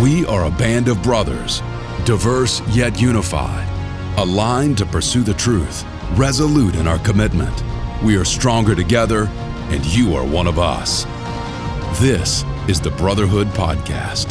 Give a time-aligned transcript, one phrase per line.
[0.00, 1.60] We are a band of brothers,
[2.06, 3.68] diverse yet unified,
[4.18, 5.84] aligned to pursue the truth,
[6.14, 7.52] resolute in our commitment.
[8.02, 9.26] We are stronger together,
[9.68, 11.04] and you are one of us.
[12.00, 14.30] This is the Brotherhood Podcast.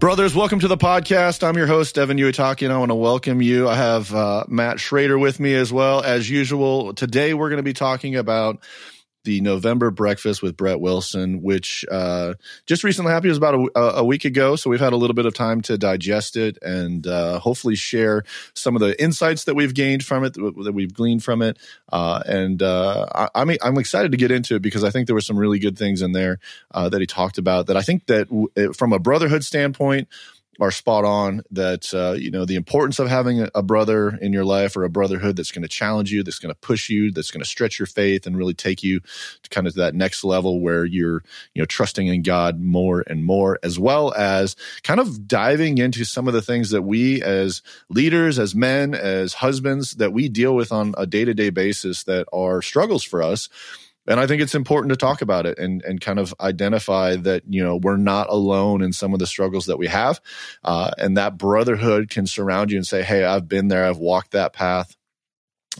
[0.00, 1.46] Brothers, welcome to the podcast.
[1.46, 3.68] I'm your host, Evan Uitaki, and I want to welcome you.
[3.68, 6.02] I have uh, Matt Schrader with me as well.
[6.02, 8.58] As usual, today we're going to be talking about
[9.24, 12.34] the November breakfast with Brett Wilson, which uh,
[12.66, 13.26] just recently happened.
[13.26, 15.60] It was about a, a, week ago, so we've had a little bit of time
[15.62, 20.24] to digest it and uh, hopefully share some of the insights that we've gained from
[20.24, 21.58] it, that we've gleaned from it.
[21.92, 25.14] Uh, and uh, I, I'm I'm excited to get into it because I think there
[25.14, 26.38] were some really good things in there
[26.72, 27.66] uh, that he talked about.
[27.66, 30.08] That I think that w- from a brotherhood standpoint
[30.60, 34.32] are spot on that uh, you know the importance of having a, a, brother in
[34.32, 37.12] your life or a brotherhood that's going to challenge you that's going to push you
[37.12, 39.00] that's going to stretch your faith and really take you
[39.42, 41.22] to kind of that next level where you're
[41.54, 46.04] you know trusting in god more and more as well as kind of diving into
[46.04, 50.54] some of the things that we as leaders as men as husbands that we deal
[50.54, 53.48] with on a day-to-day basis that are struggles for us
[54.08, 57.42] and I think it's important to talk about it and and kind of identify that
[57.48, 60.20] you know we're not alone in some of the struggles that we have,
[60.64, 63.84] uh, and that brotherhood can surround you and say, "Hey, I've been there.
[63.84, 64.96] I've walked that path.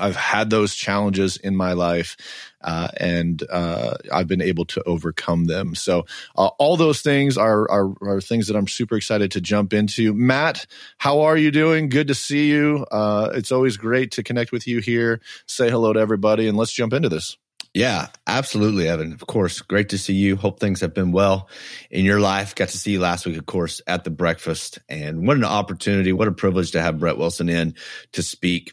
[0.01, 2.17] I've had those challenges in my life,
[2.61, 5.75] uh, and uh, I've been able to overcome them.
[5.75, 6.07] So
[6.37, 10.15] uh, all those things are, are, are things that I'm super excited to jump into.
[10.15, 10.67] Matt,
[10.99, 11.89] how are you doing?
[11.89, 12.87] Good to see you.
[12.91, 15.21] Uh, it's always great to connect with you here.
[15.47, 17.37] Say hello to everybody, and let's jump into this.
[17.79, 19.13] Yeah, absolutely, Evan.
[19.13, 20.35] Of course, great to see you.
[20.35, 21.49] Hope things have been well
[21.93, 22.57] in your life.
[22.57, 24.81] Got to see you last week, of course, at the breakfast.
[24.89, 27.77] And what an opportunity, what a privilege to have Brett Wilson in
[28.15, 28.73] to speak.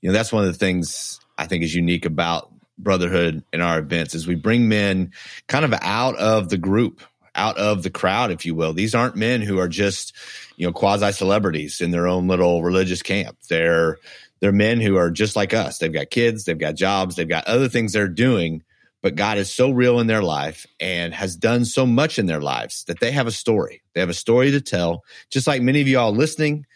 [0.00, 3.80] You know, that's one of the things I think is unique about brotherhood in our
[3.80, 5.12] events is we bring men
[5.48, 7.02] kind of out of the group,
[7.34, 8.72] out of the crowd, if you will.
[8.72, 10.16] These aren't men who are just,
[10.56, 13.36] you know, quasi celebrities in their own little religious camp.
[13.50, 13.98] They're
[14.40, 15.78] they're men who are just like us.
[15.78, 18.62] They've got kids, they've got jobs, they've got other things they're doing,
[19.02, 22.40] but God is so real in their life and has done so much in their
[22.40, 23.82] lives that they have a story.
[23.94, 25.04] They have a story to tell.
[25.30, 26.66] Just like many of you all listening,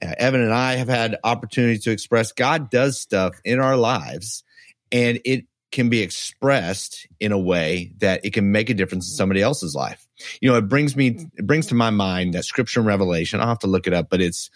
[0.00, 4.44] uh, Evan and I have had opportunity to express God does stuff in our lives
[4.90, 9.16] and it can be expressed in a way that it can make a difference in
[9.16, 10.06] somebody else's life.
[10.40, 13.40] You know, it brings me, it brings to my mind that scripture and revelation.
[13.40, 14.50] I'll have to look it up, but it's,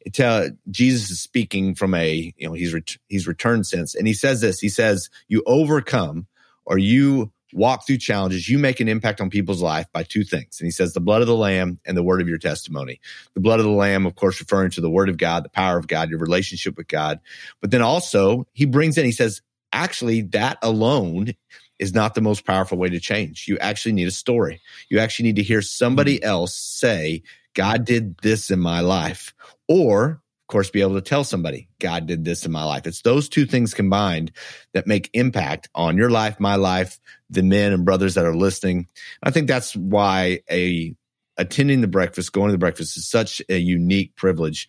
[0.00, 4.06] it, uh, Jesus is speaking from a, you know, he's, ret- he's returned since, and
[4.06, 6.26] he says this, he says, you overcome
[6.64, 10.60] or you walk through challenges, you make an impact on people's life by two things.
[10.60, 13.00] And he says, the blood of the lamb and the word of your testimony.
[13.34, 15.78] The blood of the lamb, of course, referring to the word of God, the power
[15.78, 17.20] of God, your relationship with God.
[17.60, 19.42] But then also he brings in, he says,
[19.72, 21.34] actually that alone
[21.78, 23.46] is not the most powerful way to change.
[23.48, 24.60] You actually need a story.
[24.88, 26.28] You actually need to hear somebody mm-hmm.
[26.28, 27.22] else say,
[27.54, 29.34] God did this in my life.
[29.68, 32.86] Or, of course, be able to tell somebody, God did this in my life.
[32.86, 34.32] It's those two things combined
[34.74, 37.00] that make impact on your life, my life,
[37.30, 38.86] the men and brothers that are listening.
[39.22, 40.94] I think that's why a
[41.38, 44.68] attending the breakfast, going to the breakfast is such a unique privilege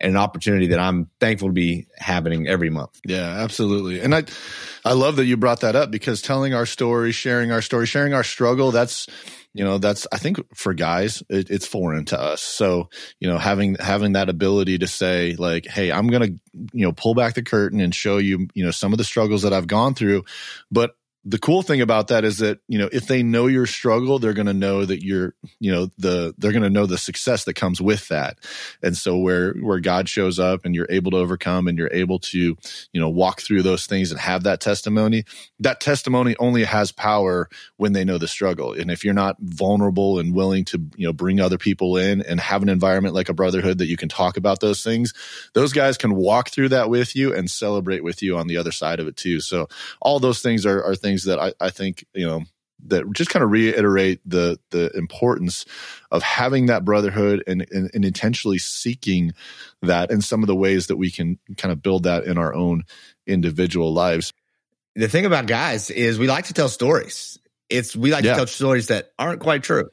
[0.00, 3.00] and an opportunity that I'm thankful to be happening every month.
[3.06, 4.00] Yeah, absolutely.
[4.00, 4.24] And I,
[4.84, 8.12] I love that you brought that up because telling our story, sharing our story, sharing
[8.12, 9.06] our struggle, that's,
[9.54, 12.42] you know, that's, I think for guys, it, it's foreign to us.
[12.42, 16.38] So, you know, having, having that ability to say like, Hey, I'm to,
[16.72, 19.42] you know, pull back the curtain and show you, you know, some of the struggles
[19.42, 20.24] that I've gone through,
[20.70, 24.18] but the cool thing about that is that you know if they know your struggle
[24.18, 27.44] they're going to know that you're you know the they're going to know the success
[27.44, 28.38] that comes with that.
[28.82, 32.18] And so where where god shows up and you're able to overcome and you're able
[32.18, 32.56] to
[32.92, 35.24] you know walk through those things and have that testimony
[35.60, 38.72] that testimony only has power when they know the struggle.
[38.72, 42.40] And if you're not vulnerable and willing to you know bring other people in and
[42.40, 45.12] have an environment like a brotherhood that you can talk about those things
[45.54, 48.72] those guys can walk through that with you and celebrate with you on the other
[48.72, 49.40] side of it too.
[49.40, 49.68] So
[50.00, 52.42] all those things are, are things things that I, I think you know
[52.86, 55.64] that just kind of reiterate the the importance
[56.10, 59.32] of having that brotherhood and, and, and intentionally seeking
[59.82, 62.54] that and some of the ways that we can kind of build that in our
[62.54, 62.84] own
[63.26, 64.32] individual lives.
[64.94, 67.38] The thing about guys is we like to tell stories.
[67.68, 68.32] It's we like yeah.
[68.32, 69.88] to tell stories that aren't quite true.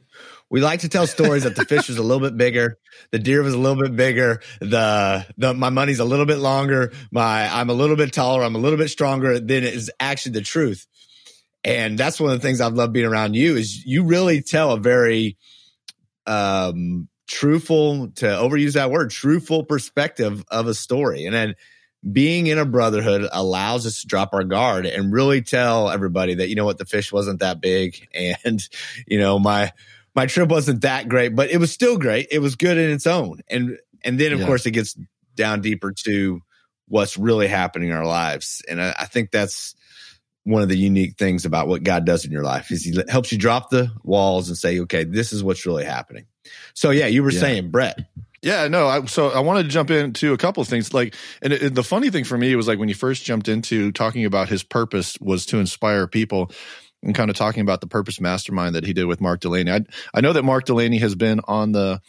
[0.51, 2.80] We like to tell stories that the fish is a little bit bigger,
[3.12, 6.92] the deer was a little bit bigger, the the my money's a little bit longer,
[7.12, 10.42] my I'm a little bit taller, I'm a little bit stronger than is actually the
[10.42, 10.88] truth.
[11.63, 14.71] And that's one of the things I've loved being around you is you really tell
[14.71, 15.38] a very
[16.25, 21.25] um truthful to overuse that word, truthful perspective of a story.
[21.25, 21.56] And then
[22.11, 26.50] being in a brotherhood allows us to drop our guard and really tell everybody that
[26.50, 26.77] you know what?
[26.77, 28.07] The fish wasn't that big.
[28.44, 28.67] And
[29.06, 29.71] you know my
[30.15, 32.27] my trip wasn't that great but it was still great.
[32.31, 33.41] It was good in its own.
[33.50, 34.45] And and then of yeah.
[34.45, 34.97] course it gets
[35.35, 36.41] down deeper to
[36.88, 38.61] what's really happening in our lives.
[38.67, 39.75] And I, I think that's
[40.49, 43.31] one of the unique things about what God does in your life is he helps
[43.31, 46.25] you drop the walls and say okay this is what's really happening
[46.73, 47.39] so yeah you were yeah.
[47.39, 47.99] saying Brett
[48.41, 48.87] yeah, no.
[48.87, 50.93] I, so I wanted to jump into a couple of things.
[50.93, 53.91] Like, and it, the funny thing for me was like when you first jumped into
[53.91, 56.49] talking about his purpose was to inspire people,
[57.03, 59.71] and kind of talking about the purpose mastermind that he did with Mark Delaney.
[59.71, 59.81] I
[60.13, 62.01] I know that Mark Delaney has been on the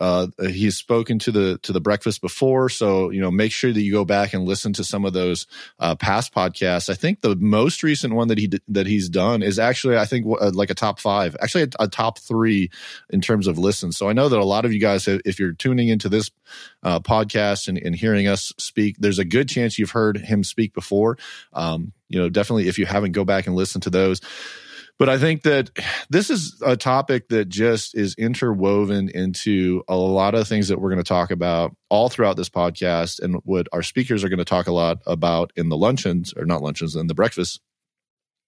[0.00, 3.80] uh, he's spoken to the to the breakfast before, so you know make sure that
[3.80, 5.46] you go back and listen to some of those
[5.78, 6.90] uh, past podcasts.
[6.90, 10.26] I think the most recent one that he that he's done is actually I think
[10.26, 12.70] uh, like a top five, actually a, a, top three
[13.10, 13.96] in terms of listens.
[13.96, 16.30] So I know that a lot of you guys, if you're tuning into this
[16.82, 20.74] uh, podcast and, and, hearing us speak, there's a good chance you've heard him speak
[20.74, 21.16] before.
[21.52, 24.20] Um, you know, definitely if you haven't, go back and listen to those.
[24.98, 25.70] But I think that
[26.08, 30.90] this is a topic that just is interwoven into a lot of things that we're
[30.90, 34.44] going to talk about all throughout this podcast and what our speakers are going to
[34.44, 37.60] talk a lot about in the luncheons or not luncheons and the breakfast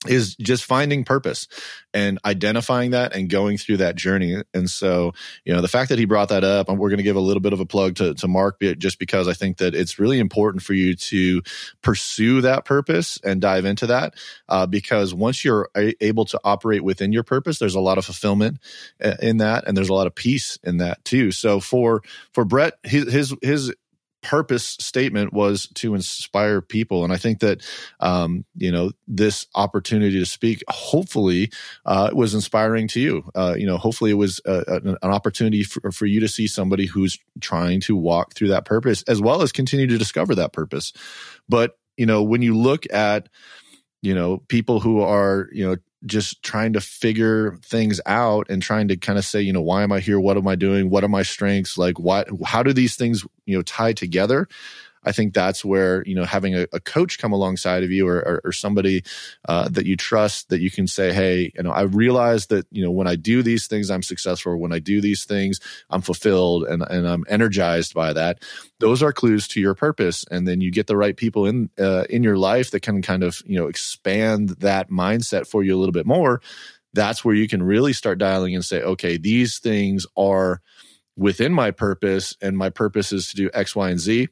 [0.07, 1.49] is just finding purpose
[1.95, 4.43] and identifying that and going through that journey.
[4.53, 5.13] And so,
[5.45, 7.41] you know, the fact that he brought that up, we're going to give a little
[7.41, 10.63] bit of a plug to, to Mark just because I think that it's really important
[10.63, 11.43] for you to
[11.83, 14.15] pursue that purpose and dive into that.
[14.49, 18.59] Uh, because once you're able to operate within your purpose, there's a lot of fulfillment
[19.03, 21.33] uh, in that, and there's a lot of peace in that too.
[21.33, 22.03] So for
[22.33, 23.75] for Brett, his his, his
[24.27, 27.05] purpose statement was to inspire people.
[27.05, 27.65] And i think that
[28.01, 31.51] um, you know this opportunity to speak hopefully
[31.85, 33.31] uh, was inspiring to you.
[33.37, 36.49] Uh, you know hopefully it was a, an, an opportunity for, for you to see
[36.49, 40.53] somebody who's trying to walk through that purpose as well as continue to discover that
[40.53, 40.93] purpose.
[41.49, 43.29] But you know when you look at
[44.03, 45.77] you know people who are you know
[46.07, 49.83] just trying to figure things out and trying to kind of say, you know, why
[49.83, 50.21] am I here?
[50.21, 50.91] What am I doing?
[50.91, 51.77] What are my strengths?
[51.77, 54.49] Like, what, how do these things, you know, tie together?
[55.07, 58.17] I think that's where you know having a, a coach come alongside of you or,
[58.17, 59.05] or, or somebody
[59.49, 62.85] uh, that you trust that you can say, hey, you know, I realize that you
[62.85, 64.59] know when I do these things, I'm successful.
[64.59, 68.43] When I do these things, I'm fulfilled and and I'm energized by that.
[68.81, 72.05] Those are clues to your purpose, and then you get the right people in uh,
[72.11, 75.79] in your life that can kind of you know expand that mindset for you a
[75.79, 76.43] little bit more.
[76.95, 80.63] That's where you can really start dialing and say, okay, these things are
[81.17, 84.29] within my purpose, and my purpose is to do X, Y, and Z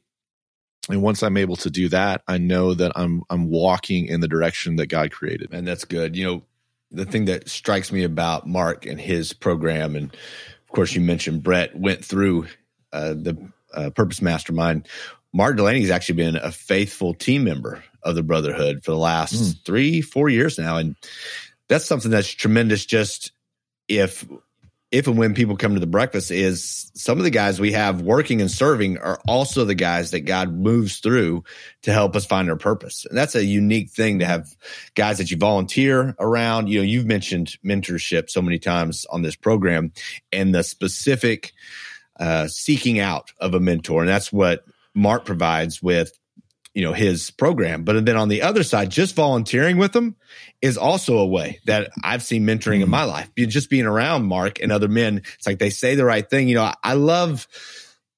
[0.89, 4.27] and once i'm able to do that i know that i'm i'm walking in the
[4.27, 6.15] direction that god created and that's good.
[6.15, 6.43] You know
[6.91, 11.43] the thing that strikes me about mark and his program and of course you mentioned
[11.43, 12.47] brett went through
[12.93, 13.37] uh, the
[13.73, 14.87] uh, purpose mastermind.
[15.33, 19.65] Mark Delaney's actually been a faithful team member of the brotherhood for the last mm.
[19.65, 20.77] three four years now.
[20.77, 20.95] And
[21.67, 22.85] that's something that's tremendous.
[22.85, 23.33] Just
[23.87, 24.25] if
[24.95, 28.01] if and when people come to the breakfast is some of the guys we have
[28.01, 31.43] working and serving are also the guys that God moves through
[31.81, 33.05] to help us find our purpose.
[33.05, 34.47] And that's a unique thing to have
[34.95, 36.69] guys that you volunteer around.
[36.69, 39.91] You know, you've mentioned mentorship so many times on this program
[40.31, 41.51] and the specific
[42.17, 43.99] uh, seeking out of a mentor.
[43.99, 44.63] And that's what
[44.93, 46.17] Mark provides with
[46.75, 47.83] you know his program.
[47.83, 50.15] But then on the other side just volunteering with them
[50.61, 52.91] is also a way that i've seen mentoring in mm-hmm.
[52.91, 53.31] my life.
[53.35, 56.47] Just being around mark and other men it's like they say the right thing.
[56.47, 57.47] You know i love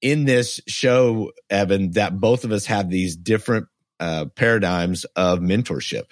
[0.01, 3.67] in this show evan that both of us have these different
[3.99, 6.05] uh, paradigms of mentorship.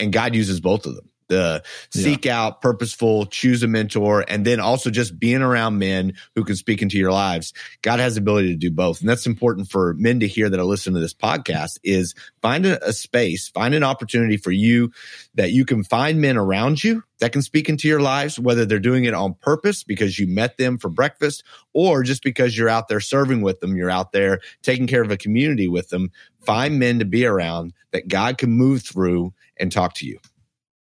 [0.00, 2.38] And god uses both of them the seek yeah.
[2.38, 6.82] out purposeful, choose a mentor, and then also just being around men who can speak
[6.82, 7.54] into your lives.
[7.80, 9.00] God has the ability to do both.
[9.00, 12.66] And that's important for men to hear that are listening to this podcast is find
[12.66, 14.92] a, a space, find an opportunity for you
[15.34, 18.78] that you can find men around you that can speak into your lives, whether they're
[18.78, 22.88] doing it on purpose because you met them for breakfast or just because you're out
[22.88, 26.10] there serving with them, you're out there taking care of a community with them.
[26.40, 30.18] Find men to be around that God can move through and talk to you.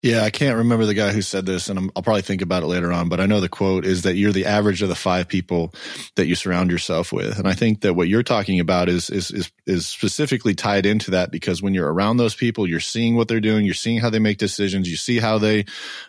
[0.06, 2.62] Yeah, I can't remember the guy who said this, and i will probably think about
[2.62, 3.08] it later on.
[3.08, 5.74] But I know the quote is that you're the average of the five people
[6.14, 9.32] that you surround yourself with, and I think that what you're talking about is is
[9.32, 13.26] is, is specifically tied into that because when you're around those people, you're seeing what
[13.26, 15.64] they're doing, you're seeing how they make decisions, you see how they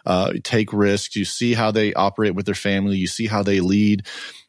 [0.06, 3.62] uh, take risks, you see how they operate with their family, you see how they
[3.62, 4.06] lead,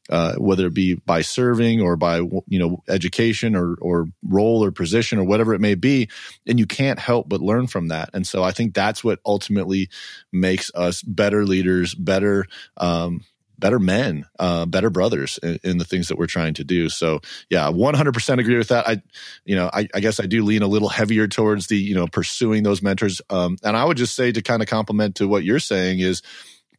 [0.08, 4.70] uh, whether it be by serving or by you know education or or role or
[4.70, 6.08] position or whatever it may be,
[6.46, 8.10] and you can't help but learn from that.
[8.14, 9.88] And so I think that's what ultimately
[10.32, 12.46] makes us better leaders, better
[12.76, 13.24] um,
[13.58, 16.88] better men, uh, better brothers in, in, the things that we're trying to do.
[16.88, 18.88] So yeah, 100% agree with that.
[18.88, 19.02] I,
[19.44, 22.06] you know, I, I, guess I do lean a little heavier towards the, you know,
[22.06, 23.20] pursuing those mentors.
[23.30, 26.22] Um, and I would just say to kind of complement to what you're saying is,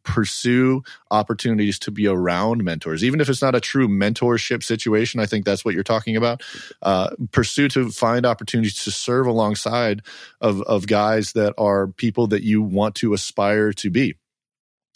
[0.02, 5.20] pursue opportunities to be around mentors, even if it's not a true mentorship situation.
[5.20, 6.42] I think that's what you're talking about.
[6.82, 10.02] Uh, pursue to find opportunities to serve alongside
[10.40, 14.14] of of guys that are people that you want to aspire to be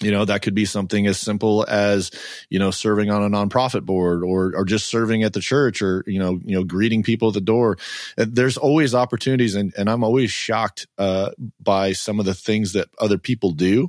[0.02, 2.11] you know that could be something as simple as
[2.50, 6.02] you know serving on a nonprofit board or or just serving at the church or
[6.06, 7.76] you know you know greeting people at the door
[8.16, 11.30] there's always opportunities and and i'm always shocked uh,
[11.62, 13.88] by some of the things that other people do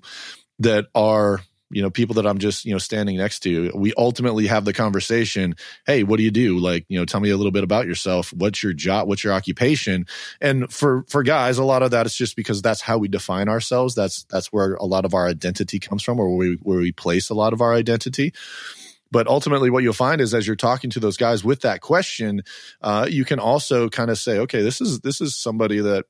[0.59, 4.45] that are you know people that i'm just you know standing next to we ultimately
[4.47, 6.57] have the conversation hey what do you do?
[6.59, 8.31] Like you know tell me a little bit about yourself.
[8.33, 9.07] What's your job?
[9.07, 10.05] What's your occupation?
[10.41, 13.49] And for for guys a lot of that is just because that's how we define
[13.49, 13.95] ourselves.
[13.95, 16.91] That's that's where a lot of our identity comes from or where we where we
[16.91, 18.33] place a lot of our identity.
[19.11, 22.41] But ultimately what you'll find is as you're talking to those guys with that question
[22.81, 26.05] uh, you can also kind of say okay this is this is somebody that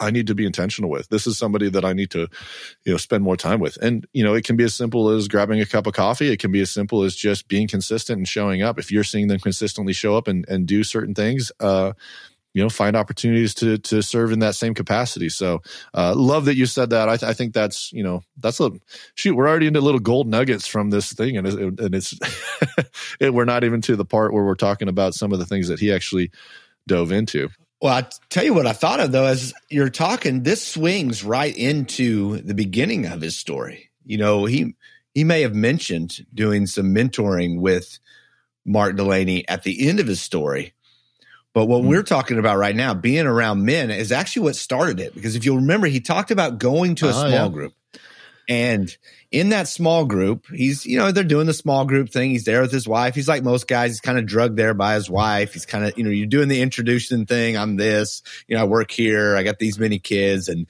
[0.00, 1.08] I need to be intentional with.
[1.08, 2.28] This is somebody that I need to,
[2.84, 3.76] you know, spend more time with.
[3.82, 6.30] And, you know, it can be as simple as grabbing a cup of coffee.
[6.30, 8.78] It can be as simple as just being consistent and showing up.
[8.78, 11.92] If you're seeing them consistently show up and, and do certain things, uh,
[12.54, 15.28] you know, find opportunities to to serve in that same capacity.
[15.28, 15.60] So,
[15.92, 17.08] uh, love that you said that.
[17.08, 18.70] I, th- I think that's you know that's a
[19.16, 19.34] shoot.
[19.34, 22.16] We're already into little gold nuggets from this thing, and it, and it's
[23.20, 25.66] it, we're not even to the part where we're talking about some of the things
[25.66, 26.30] that he actually
[26.86, 27.48] dove into.
[27.84, 31.54] Well, I tell you what I thought of though, as you're talking, this swings right
[31.54, 33.90] into the beginning of his story.
[34.06, 34.74] You know, he
[35.12, 37.98] he may have mentioned doing some mentoring with
[38.64, 40.72] Mark Delaney at the end of his story.
[41.52, 41.88] But what mm-hmm.
[41.88, 45.14] we're talking about right now, being around men, is actually what started it.
[45.14, 47.48] Because if you'll remember, he talked about going to a oh, small yeah.
[47.50, 47.74] group.
[48.48, 48.94] And
[49.30, 52.30] in that small group, he's, you know, they're doing the small group thing.
[52.30, 53.14] He's there with his wife.
[53.14, 55.54] He's like most guys, he's kind of drugged there by his wife.
[55.54, 57.56] He's kind of, you know, you're doing the introduction thing.
[57.56, 59.34] I'm this, you know, I work here.
[59.36, 60.48] I got these many kids.
[60.48, 60.66] And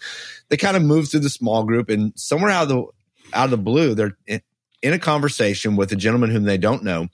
[0.48, 2.84] they kind of move through the small group and somewhere out of the,
[3.32, 4.40] out of the blue, they're in,
[4.82, 7.08] a conversation with a gentleman whom they don't know.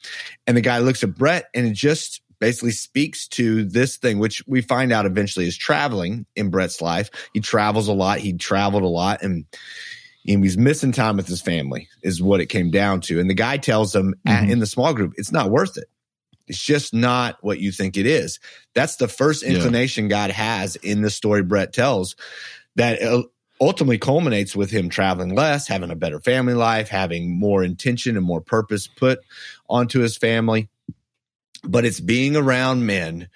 [0.47, 4.43] And the guy looks at Brett and it just basically speaks to this thing, which
[4.47, 7.11] we find out eventually is traveling in Brett's life.
[7.33, 8.19] He travels a lot.
[8.19, 9.47] He traveled a lot and,
[10.27, 13.21] and he's missing time with his family is what it came down to.
[13.21, 14.51] And the guy tells him mm-hmm.
[14.51, 15.89] in the small group, it's not worth it.
[16.47, 18.41] It's just not what you think it is.
[18.75, 20.11] That's the first inclination yeah.
[20.11, 22.17] God has in the story Brett tells
[22.75, 23.23] that uh,
[23.61, 28.27] ultimately culminates with him traveling less, having a better family life, having more intention and
[28.27, 29.21] more purpose put
[29.69, 30.69] onto his family.
[31.63, 33.29] But it's being around men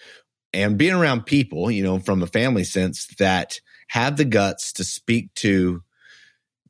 [0.53, 4.85] and being around people, you know, from a family sense that have the guts to
[4.85, 5.84] speak to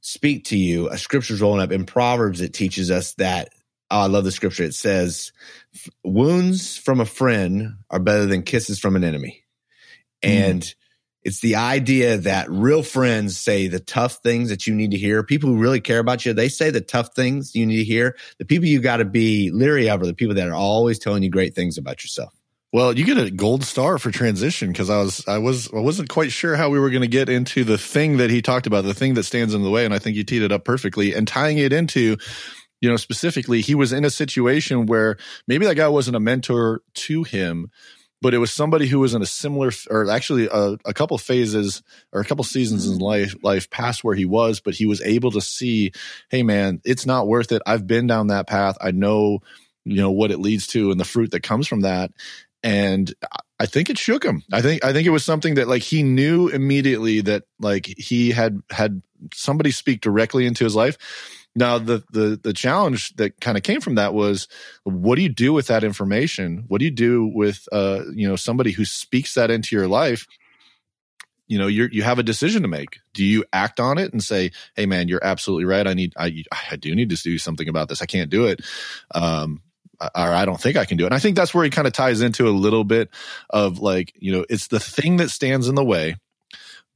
[0.04, 0.88] speak to you.
[0.90, 2.40] A scripture's rolling up in Proverbs.
[2.40, 3.49] It teaches us that.
[3.90, 4.64] Oh, I love the scripture.
[4.64, 5.32] It says,
[6.04, 9.44] "Wounds from a friend are better than kisses from an enemy,"
[10.23, 10.28] mm.
[10.28, 10.75] and
[11.23, 15.23] it's the idea that real friends say the tough things that you need to hear.
[15.23, 18.14] People who really care about you, they say the tough things you need to hear.
[18.38, 21.23] The people you got to be leery of are the people that are always telling
[21.23, 22.34] you great things about yourself.
[22.75, 26.09] Well, you get a gold star for transition because I was I was I wasn't
[26.09, 28.83] quite sure how we were going to get into the thing that he talked about,
[28.83, 31.14] the thing that stands in the way, and I think you teed it up perfectly.
[31.14, 32.16] And tying it into,
[32.81, 36.83] you know, specifically, he was in a situation where maybe that guy wasn't a mentor
[36.95, 37.71] to him,
[38.21, 41.81] but it was somebody who was in a similar, or actually a, a couple phases
[42.12, 45.31] or a couple seasons in life life past where he was, but he was able
[45.31, 45.93] to see,
[46.28, 47.62] hey man, it's not worth it.
[47.66, 48.76] I've been down that path.
[48.81, 49.43] I know
[49.85, 52.11] you know what it leads to and the fruit that comes from that
[52.64, 53.14] and
[53.61, 54.42] I think it shook him.
[54.50, 58.30] I think I think it was something that like he knew immediately that like he
[58.30, 59.02] had had
[59.35, 60.97] somebody speak directly into his life.
[61.54, 64.49] Now the the the challenge that kind of came from that was
[64.83, 66.64] what do you do with that information?
[66.66, 70.26] What do you do with uh you know somebody who speaks that into your life?
[71.47, 72.99] You know, you you have a decision to make.
[73.12, 75.87] Do you act on it and say, "Hey, man, you're absolutely right.
[75.87, 78.00] I need, I, I do need to do something about this.
[78.00, 78.62] I can't do it."
[79.14, 79.61] Um,
[80.14, 81.08] or I don't think I can do it.
[81.08, 83.11] And I think that's where he kind of ties into a little bit
[83.50, 86.16] of like, you know, it's the thing that stands in the way,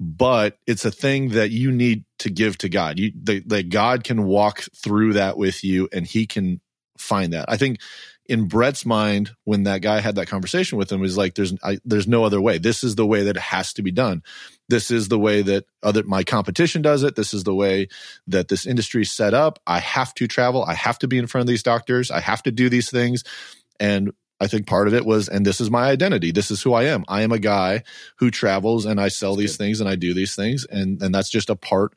[0.01, 2.99] but it's a thing that you need to give to God.
[2.99, 6.61] You that God can walk through that with you and he can
[6.97, 7.47] find that.
[7.49, 7.81] I think
[8.29, 11.79] in Brett's mind, when that guy had that conversation with him, he's like, "There's, I,
[11.85, 12.59] there's no other way.
[12.59, 14.23] This is the way that it has to be done.
[14.69, 17.17] This is the way that other my competition does it.
[17.17, 17.89] This is the way
[18.27, 19.59] that this industry is set up.
[19.67, 20.63] I have to travel.
[20.63, 22.11] I have to be in front of these doctors.
[22.11, 23.25] I have to do these things."
[23.81, 26.31] And I think part of it was, and this is my identity.
[26.31, 27.05] This is who I am.
[27.09, 27.83] I am a guy
[28.19, 31.31] who travels and I sell these things and I do these things, and and that's
[31.31, 31.95] just a part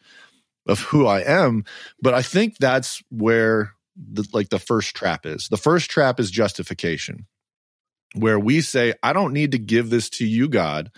[0.65, 1.65] of who I am.
[2.01, 5.47] But I think that's where the, like the first trap is.
[5.49, 7.27] The first trap is justification,
[8.15, 10.91] where we say, I don't need to give this to you, God,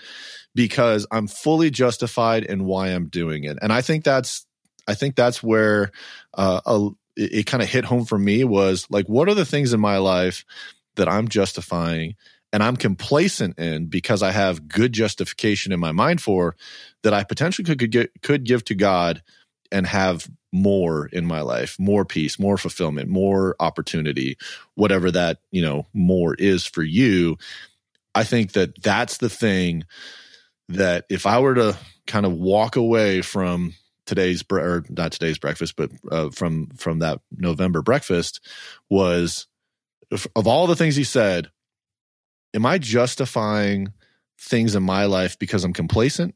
[0.56, 3.58] because I'm fully justified in why I'm doing it.
[3.62, 4.46] And I think that's,
[4.88, 5.92] I think that's where
[6.34, 9.46] uh, a, it, it kind of hit home for me was like, what are the
[9.46, 10.46] things in my life
[10.96, 12.16] that I'm justifying
[12.52, 16.56] and I'm complacent in because I have good justification in my mind for
[17.02, 19.24] that I potentially could, could get, could give to God
[19.74, 24.38] and have more in my life, more peace, more fulfillment, more opportunity,
[24.76, 27.38] whatever that, you know, more is for you.
[28.14, 29.84] I think that that's the thing
[30.70, 33.74] that if I were to kind of walk away from
[34.06, 38.40] today's or not today's breakfast, but uh, from from that November breakfast
[38.90, 39.48] was
[40.36, 41.50] of all the things he said,
[42.54, 43.92] am I justifying
[44.40, 46.36] things in my life because I'm complacent,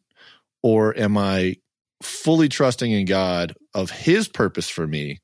[0.64, 1.58] or am I
[2.02, 5.22] fully trusting in God of his purpose for me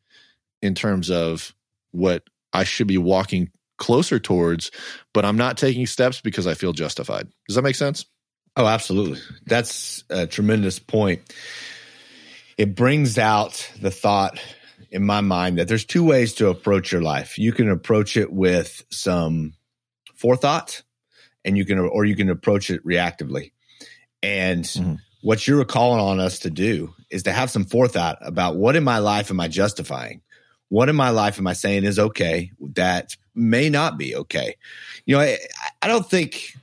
[0.61, 1.53] in terms of
[1.91, 4.71] what I should be walking closer towards,
[5.13, 7.27] but I'm not taking steps because I feel justified.
[7.47, 8.05] Does that make sense?
[8.55, 9.19] Oh, absolutely.
[9.45, 11.21] That's a tremendous point.
[12.57, 14.39] It brings out the thought
[14.91, 17.39] in my mind that there's two ways to approach your life.
[17.39, 19.53] You can approach it with some
[20.15, 20.83] forethought
[21.43, 23.51] and you can or you can approach it reactively.
[24.21, 28.57] And mm-hmm what you're calling on us to do is to have some forethought about
[28.57, 30.21] what in my life am I justifying?
[30.67, 34.55] What in my life am I saying is okay that may not be okay?
[35.05, 35.37] You know, I,
[35.81, 36.53] I don't think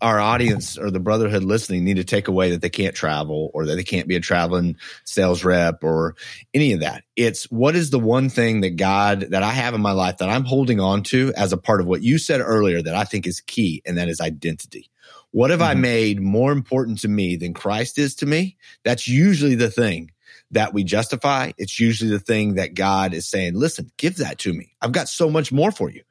[0.00, 3.66] our audience or the brotherhood listening need to take away that they can't travel or
[3.66, 6.16] that they can't be a traveling sales rep or
[6.54, 7.04] any of that.
[7.14, 10.28] It's what is the one thing that God that I have in my life that
[10.28, 13.28] I'm holding on to as a part of what you said earlier that I think
[13.28, 14.90] is key, and that is identity.
[15.30, 15.70] What have mm-hmm.
[15.70, 18.56] I made more important to me than Christ is to me?
[18.84, 20.10] That's usually the thing
[20.50, 21.52] that we justify.
[21.58, 24.74] It's usually the thing that God is saying, listen, give that to me.
[24.80, 26.02] I've got so much more for you.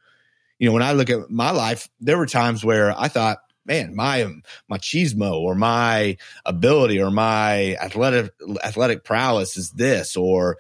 [0.60, 3.96] You know, when I look at my life, there were times where I thought, man,
[3.96, 4.28] my
[4.72, 8.32] machismo or my ability or my athletic
[8.64, 10.58] athletic prowess is this, or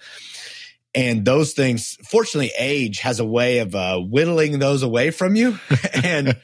[0.95, 5.59] and those things fortunately age has a way of uh, whittling those away from you
[6.03, 6.37] and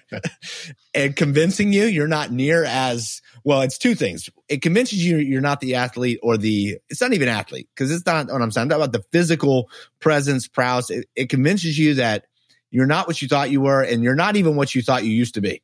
[0.94, 4.30] and convincing you you're not near as well it's two things.
[4.48, 8.06] It convinces you you're not the athlete or the it's not even athlete because it's
[8.06, 8.64] not what i'm saying.
[8.64, 10.90] I'm talking about the physical presence prowess.
[10.90, 12.26] It, it convinces you that
[12.72, 15.12] you're not what you thought you were and you're not even what you thought you
[15.12, 15.62] used to be.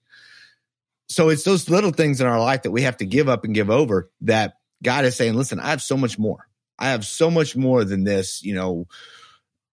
[1.07, 3.53] So it's those little things in our life that we have to give up and
[3.53, 6.48] give over that god is saying listen i have so much more
[6.79, 8.87] I have so much more than this, you know,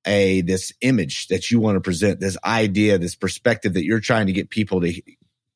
[0.07, 4.27] a this image that you want to present, this idea, this perspective that you're trying
[4.27, 5.01] to get people to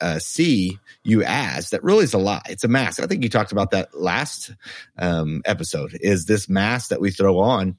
[0.00, 2.42] uh, see you as that really is a lie.
[2.48, 3.00] It's a mask.
[3.00, 4.52] I think you talked about that last
[4.98, 5.96] um, episode.
[6.00, 7.76] Is this mask that we throw on?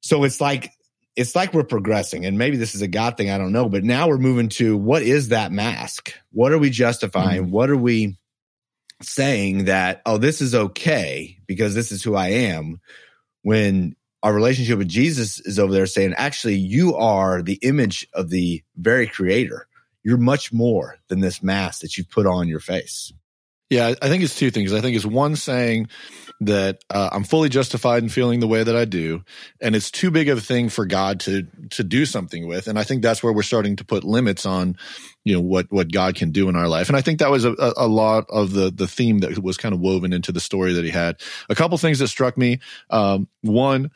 [0.00, 0.70] So it's like
[1.16, 3.30] it's like we're progressing, and maybe this is a God thing.
[3.30, 6.12] I don't know, but now we're moving to what is that mask?
[6.32, 7.42] What are we justifying?
[7.42, 7.50] Mm-hmm.
[7.52, 8.18] What are we?
[9.02, 12.80] Saying that, oh, this is okay because this is who I am,
[13.42, 18.30] when our relationship with Jesus is over there saying, actually, you are the image of
[18.30, 19.66] the very creator.
[20.02, 23.12] You're much more than this mask that you've put on your face.
[23.70, 24.72] Yeah, I think it's two things.
[24.72, 25.88] I think it's one saying
[26.40, 29.22] that uh, I'm fully justified in feeling the way that I do,
[29.60, 32.68] and it's too big of a thing for God to to do something with.
[32.68, 34.76] And I think that's where we're starting to put limits on,
[35.24, 36.88] you know, what what God can do in our life.
[36.88, 39.74] And I think that was a, a lot of the the theme that was kind
[39.74, 41.20] of woven into the story that he had.
[41.48, 42.60] A couple things that struck me.
[42.90, 43.90] Um, one,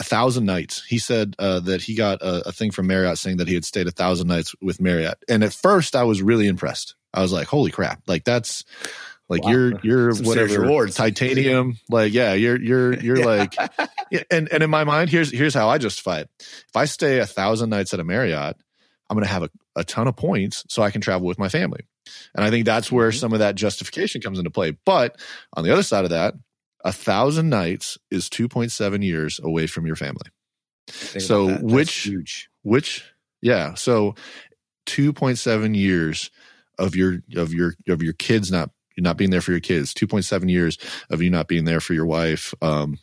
[0.00, 0.84] a thousand nights.
[0.84, 3.64] He said uh, that he got a, a, thing from Marriott saying that he had
[3.64, 5.18] stayed a thousand nights with Marriott.
[5.28, 6.94] And at first, I was really impressed.
[7.12, 8.02] I was like, "Holy crap!
[8.06, 8.64] Like that's
[9.28, 9.50] like wow.
[9.50, 10.94] you're you're Some whatever rewards.
[10.94, 11.78] titanium.
[11.90, 13.24] Like yeah, you're you're you're yeah.
[13.26, 13.54] like
[14.10, 16.30] yeah, and and in my mind, here's here's how I justify it.
[16.40, 18.56] If I stay a thousand nights at a Marriott,
[19.08, 21.48] I'm going to have a, a ton of points so I can travel with my
[21.48, 21.80] family.
[22.34, 23.18] And I think that's where mm-hmm.
[23.18, 24.76] some of that justification comes into play.
[24.84, 25.16] But
[25.54, 26.34] on the other side of that,
[26.84, 30.30] a thousand nights is 2.7 years away from your family.
[30.88, 32.48] So which huge.
[32.62, 33.04] which
[33.42, 34.14] yeah, so
[34.86, 36.30] 2.7 years
[36.78, 39.94] of your of your of your kids not you not being there for your kids
[39.94, 40.76] 2.7 years
[41.08, 42.98] of you not being there for your wife um,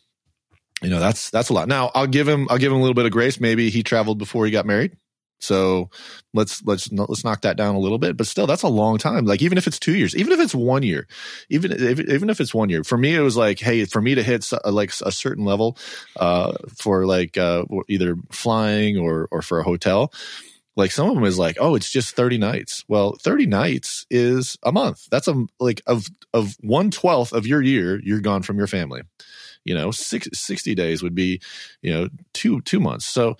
[0.82, 1.68] you know that's that's a lot.
[1.68, 3.40] Now i'll give him i'll give him a little bit of grace.
[3.40, 4.96] Maybe he traveled before he got married.
[5.38, 5.90] So
[6.34, 8.16] let's let's let's knock that down a little bit.
[8.16, 9.24] But still that's a long time.
[9.24, 11.06] Like even if it's 2 years even if it's 1 year
[11.48, 14.14] even if, even if it's 1 year for me it was like hey for me
[14.14, 15.78] to hit like a certain level
[16.16, 20.12] uh for like uh either flying or or for a hotel
[20.76, 22.84] like some of them is like, oh, it's just 30 nights.
[22.88, 25.06] Well, 30 nights is a month.
[25.10, 29.02] That's a like of of one twelfth of your year, you're gone from your family.
[29.64, 31.40] you know, six, 60 days would be,
[31.82, 33.06] you know, two, two months.
[33.06, 33.36] So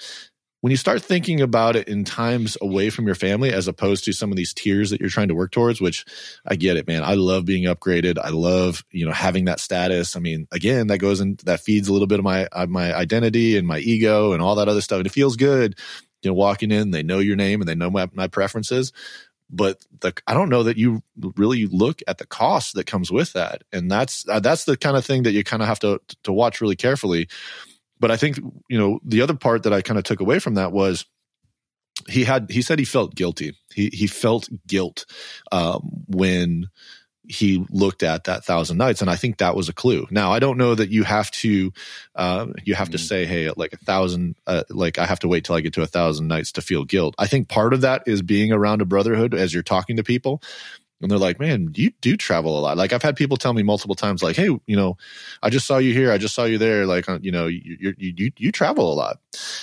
[0.60, 4.12] when you start thinking about it in times away from your family as opposed to
[4.12, 6.04] some of these tiers that you're trying to work towards which
[6.46, 10.16] i get it man i love being upgraded i love you know having that status
[10.16, 12.92] i mean again that goes in that feeds a little bit of my uh, my
[12.92, 15.78] identity and my ego and all that other stuff and it feels good
[16.22, 18.92] you know walking in they know your name and they know my, my preferences
[19.48, 21.04] but the, I don't know that you
[21.36, 24.96] really look at the cost that comes with that, and that's uh, that's the kind
[24.96, 27.28] of thing that you kind of have to to watch really carefully
[27.98, 30.54] but I think you know the other part that I kind of took away from
[30.54, 31.06] that was
[32.08, 33.56] he had he said he felt guilty.
[33.74, 35.06] He he felt guilt
[35.52, 36.66] um, when
[37.28, 40.38] he looked at that thousand nights and i think that was a clue now i
[40.38, 41.72] don't know that you have to
[42.14, 43.00] uh, you have to mm.
[43.00, 45.82] say hey like a thousand uh, like i have to wait till i get to
[45.82, 48.84] a thousand nights to feel guilt i think part of that is being around a
[48.84, 50.40] brotherhood as you're talking to people
[51.02, 52.76] and they're like, man, you do travel a lot.
[52.76, 54.96] Like I've had people tell me multiple times, like, hey, you know,
[55.42, 56.86] I just saw you here, I just saw you there.
[56.86, 59.18] Like, uh, you know, you you you you travel a lot.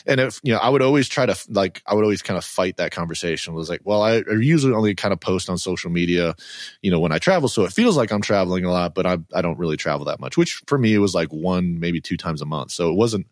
[0.06, 2.46] And if you know, I would always try to like, I would always kind of
[2.46, 3.54] fight that conversation.
[3.54, 6.36] It was like, well, I, I usually only kind of post on social media,
[6.82, 9.17] you know, when I travel, so it feels like I'm traveling a lot, but I
[9.34, 10.38] I don't really travel that much.
[10.38, 13.28] Which for me, it was like one maybe two times a month, so it wasn't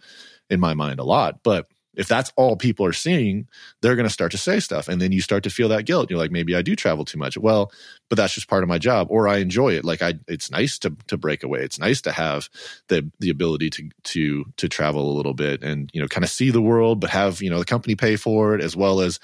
[0.49, 3.47] in my mind a lot, but if that's all people are seeing,
[3.81, 4.87] they're going to start to say stuff.
[4.87, 6.09] And then you start to feel that guilt.
[6.09, 7.37] You're like, maybe I do travel too much.
[7.37, 7.71] Well,
[8.09, 9.83] but that's just part of my job or I enjoy it.
[9.83, 11.59] Like I, it's nice to, to break away.
[11.59, 12.49] It's nice to have
[12.87, 16.29] the, the ability to, to, to travel a little bit and, you know, kind of
[16.29, 19.19] see the world, but have, you know, the company pay for it as well as,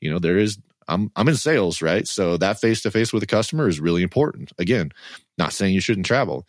[0.00, 0.58] you know, there is,
[0.88, 2.06] I'm, I'm in sales, right?
[2.06, 4.52] So that face to face with a customer is really important.
[4.58, 4.92] Again,
[5.38, 6.46] not saying you shouldn't travel,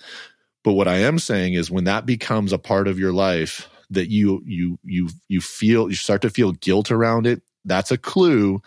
[0.64, 4.10] but what I am saying is when that becomes a part of your life, that
[4.10, 8.62] you you you you feel you start to feel guilt around it that's a clue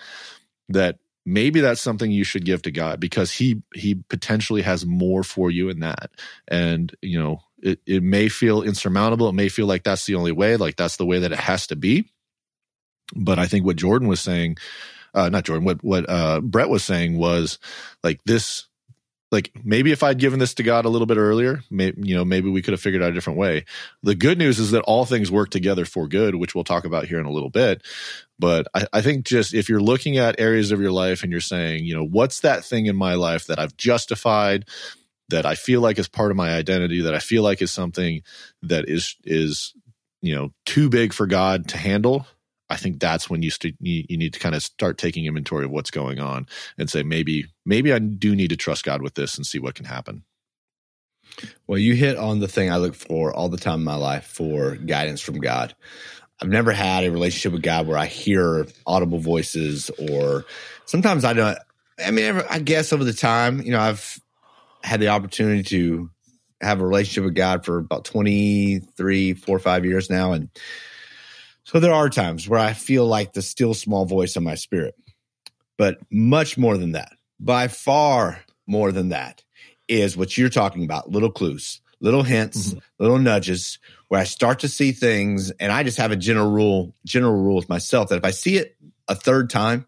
[0.69, 5.25] that maybe that's something you should give to God because he he potentially has more
[5.25, 6.11] for you in that.
[6.49, 9.29] And you know it, it may feel insurmountable.
[9.29, 11.67] It may feel like that's the only way like that's the way that it has
[11.69, 12.11] to be.
[13.15, 14.57] But I think what Jordan was saying
[15.15, 17.59] uh, not Jordan what what uh, Brett was saying was
[18.03, 18.67] like this
[19.37, 22.25] like maybe if I'd given this to God a little bit earlier, maybe, you know,
[22.25, 23.67] maybe we could have figured out a different way.
[24.03, 27.05] The good news is that all things work together for good, which we'll talk about
[27.05, 27.83] here in a little bit.
[28.39, 31.43] But I, I think just if you're looking at areas of your life and you're
[31.43, 34.65] saying, you know, what's that thing in my life that I've justified,
[35.29, 38.23] that I feel like is part of my identity, that I feel like is something
[38.63, 39.75] that is is
[40.23, 42.27] you know too big for God to handle
[42.69, 45.71] I think that's when you, st- you, need to kind of start taking inventory of
[45.71, 46.47] what's going on
[46.79, 49.75] and say maybe maybe I do need to trust God with this and see what
[49.75, 50.25] can happen.
[51.67, 54.27] Well, you hit on the thing I look for all the time in my life
[54.27, 55.75] for guidance from God.
[56.41, 60.45] I've never had a relationship with God where I hear audible voices or
[60.85, 61.59] sometimes I don't
[62.05, 64.21] I mean I guess over the time, you know, I've
[64.83, 66.11] had the opportunity to
[66.61, 70.49] have a relationship with God for about 23, 4 5 years now and
[71.67, 74.95] so there are times where I feel like the still small voice in my spirit,
[75.77, 79.43] but much more than that, by far more than that,
[79.89, 82.79] is what you're talking about little clues, little hints, mm-hmm.
[83.01, 85.51] little nudges where I start to see things.
[85.59, 88.59] And I just have a general rule, general rule with myself that if I see
[88.59, 88.77] it
[89.09, 89.87] a third time,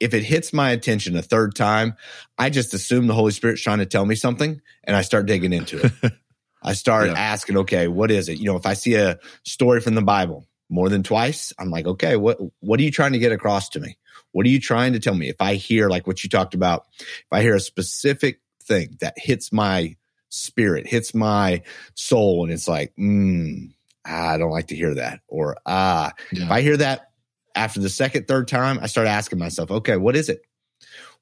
[0.00, 1.96] if it hits my attention a third time,
[2.36, 5.54] I just assume the Holy Spirit's trying to tell me something and I start digging
[5.54, 6.12] into it.
[6.62, 7.14] I start yeah.
[7.14, 8.38] asking, okay, what is it?
[8.38, 11.86] You know, if I see a story from the Bible more than twice, I'm like,
[11.86, 13.96] okay, what what are you trying to get across to me?
[14.32, 15.28] What are you trying to tell me?
[15.28, 19.14] If I hear like what you talked about, if I hear a specific thing that
[19.16, 19.96] hits my
[20.30, 21.62] spirit, hits my
[21.94, 23.72] soul, and it's like, mm,
[24.04, 26.44] I don't like to hear that, or ah, yeah.
[26.44, 27.10] if I hear that
[27.54, 30.42] after the second, third time, I start asking myself, okay, what is it?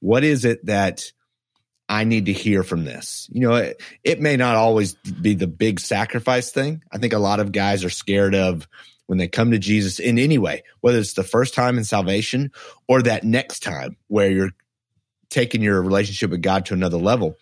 [0.01, 1.13] What is it that
[1.89, 3.29] I need to hear from this.
[3.33, 6.83] You know, it, it, may not always be the big sacrifice thing.
[6.91, 8.67] I think a lot of guys are scared of
[9.07, 12.51] when they come to Jesus in any way, whether it's the first time in salvation
[12.89, 14.53] or that next time where you're
[15.33, 17.37] taking your relationship with God to another level.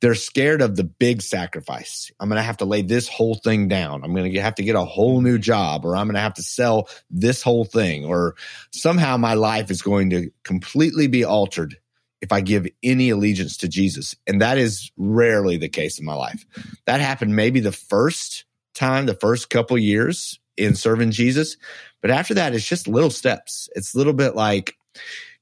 [0.00, 2.10] They're scared of the big sacrifice.
[2.18, 4.02] I'm going to have to lay this whole thing down.
[4.02, 6.34] I'm going to have to get a whole new job, or I'm going to have
[6.34, 8.34] to sell this whole thing, or
[8.72, 11.76] somehow my life is going to completely be altered
[12.20, 14.16] if I give any allegiance to Jesus.
[14.26, 16.44] And that is rarely the case in my life.
[16.86, 21.56] That happened maybe the first time, the first couple years in serving Jesus.
[22.00, 23.68] But after that, it's just little steps.
[23.74, 24.76] It's a little bit like,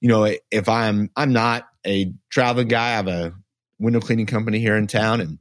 [0.01, 3.35] you know, if I'm I'm not a traveling guy, I have a
[3.79, 5.39] window cleaning company here in town, and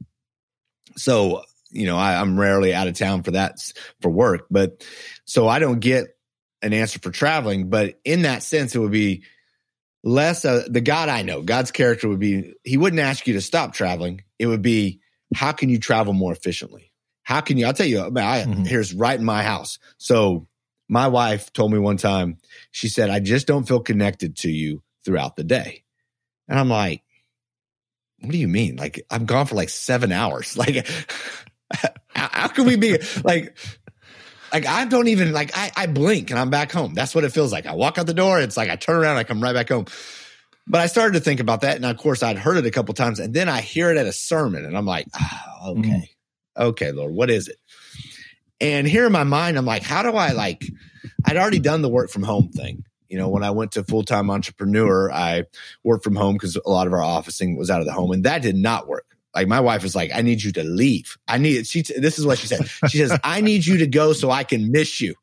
[0.96, 3.58] so you know I, I'm rarely out of town for that
[4.00, 4.46] for work.
[4.50, 4.84] But
[5.24, 6.16] so I don't get
[6.62, 7.70] an answer for traveling.
[7.70, 9.24] But in that sense, it would be
[10.02, 11.42] less uh, the God I know.
[11.42, 14.22] God's character would be He wouldn't ask you to stop traveling.
[14.38, 15.00] It would be
[15.34, 16.87] how can you travel more efficiently
[17.28, 17.66] how can you?
[17.66, 18.64] I'll tell you, I, mm-hmm.
[18.64, 19.78] here's right in my house.
[19.98, 20.46] So
[20.88, 22.38] my wife told me one time,
[22.70, 25.84] she said, I just don't feel connected to you throughout the day.
[26.48, 27.02] And I'm like,
[28.20, 28.76] what do you mean?
[28.76, 30.56] Like I'm gone for like seven hours.
[30.56, 30.88] Like
[32.16, 33.58] how, how can we be like,
[34.50, 36.94] like I don't even like I, I blink and I'm back home.
[36.94, 37.66] That's what it feels like.
[37.66, 38.40] I walk out the door.
[38.40, 39.84] It's like I turn around, I come right back home.
[40.66, 42.94] But I started to think about that, and of course I'd heard it a couple
[42.94, 46.17] times, and then I hear it at a sermon, and I'm like, oh, okay, mm-hmm.
[46.58, 47.56] Okay, Lord, what is it?
[48.60, 50.64] And here in my mind, I'm like, how do I like?
[51.24, 52.84] I'd already done the work from home thing.
[53.08, 55.44] You know, when I went to full time entrepreneur, I
[55.84, 58.24] worked from home because a lot of our officing was out of the home, and
[58.24, 59.06] that did not work.
[59.34, 61.16] Like my wife was like, "I need you to leave.
[61.26, 61.82] I need." She.
[61.82, 62.68] This is what she said.
[62.88, 65.14] She says, "I need you to go so I can miss you."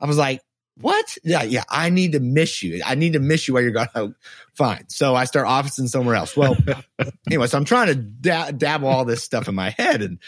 [0.00, 0.40] I was like,
[0.76, 1.18] "What?
[1.24, 1.64] Yeah, yeah.
[1.68, 2.82] I need to miss you.
[2.84, 4.14] I need to miss you while you're gone." Oh,
[4.54, 4.88] fine.
[4.88, 6.36] So I start officing somewhere else.
[6.36, 6.56] Well,
[7.26, 10.18] anyway, so I'm trying to da- dabble all this stuff in my head, and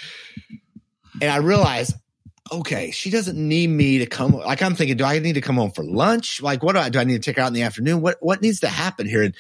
[1.21, 1.95] and I realize
[2.51, 4.33] okay, she doesn't need me to come.
[4.33, 6.43] Like I'm thinking, do I need to come home for lunch?
[6.43, 6.99] Like, what do I do?
[6.99, 8.01] I need to take her out in the afternoon.
[8.01, 9.23] What what needs to happen here?
[9.23, 9.35] And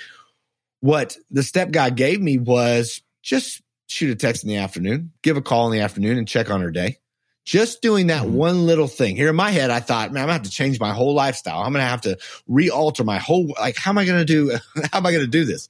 [0.80, 5.36] what the step God gave me was just shoot a text in the afternoon, give
[5.36, 6.98] a call in the afternoon, and check on her day.
[7.44, 8.34] Just doing that mm-hmm.
[8.34, 9.16] one little thing.
[9.16, 11.60] Here in my head, I thought, man, I'm gonna have to change my whole lifestyle.
[11.60, 14.50] I'm gonna have to re-alter my whole like, how am I gonna do
[14.92, 15.68] how am I gonna do this?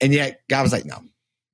[0.00, 1.02] And yet God was like, no,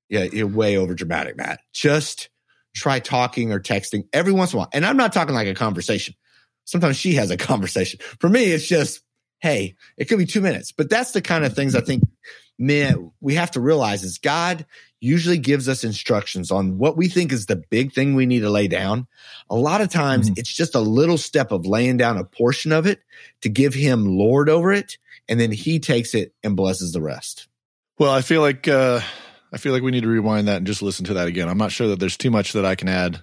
[0.08, 1.60] yeah, you're way over dramatic, Matt.
[1.72, 2.28] Just
[2.74, 4.70] try talking or texting every once in a while.
[4.72, 6.14] And I'm not talking like a conversation.
[6.64, 8.00] Sometimes she has a conversation.
[8.20, 9.02] For me, it's just,
[9.40, 10.72] hey, it could be two minutes.
[10.72, 12.04] But that's the kind of things I think,
[12.58, 14.66] man, we have to realize is God
[15.02, 18.50] usually gives us instructions on what we think is the big thing we need to
[18.50, 19.06] lay down.
[19.50, 20.38] A lot of times mm-hmm.
[20.38, 23.00] it's just a little step of laying down a portion of it
[23.40, 24.98] to give him Lord over it.
[25.28, 27.48] And then he takes it and blesses the rest.
[27.98, 29.00] Well, I feel like, uh,
[29.52, 31.48] I feel like we need to rewind that and just listen to that again.
[31.48, 33.22] I'm not sure that there's too much that I can add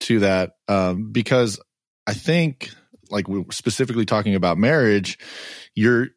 [0.00, 1.60] to that um, because
[2.06, 2.70] I think,
[3.10, 5.18] like we're specifically talking about marriage,
[5.74, 6.08] you're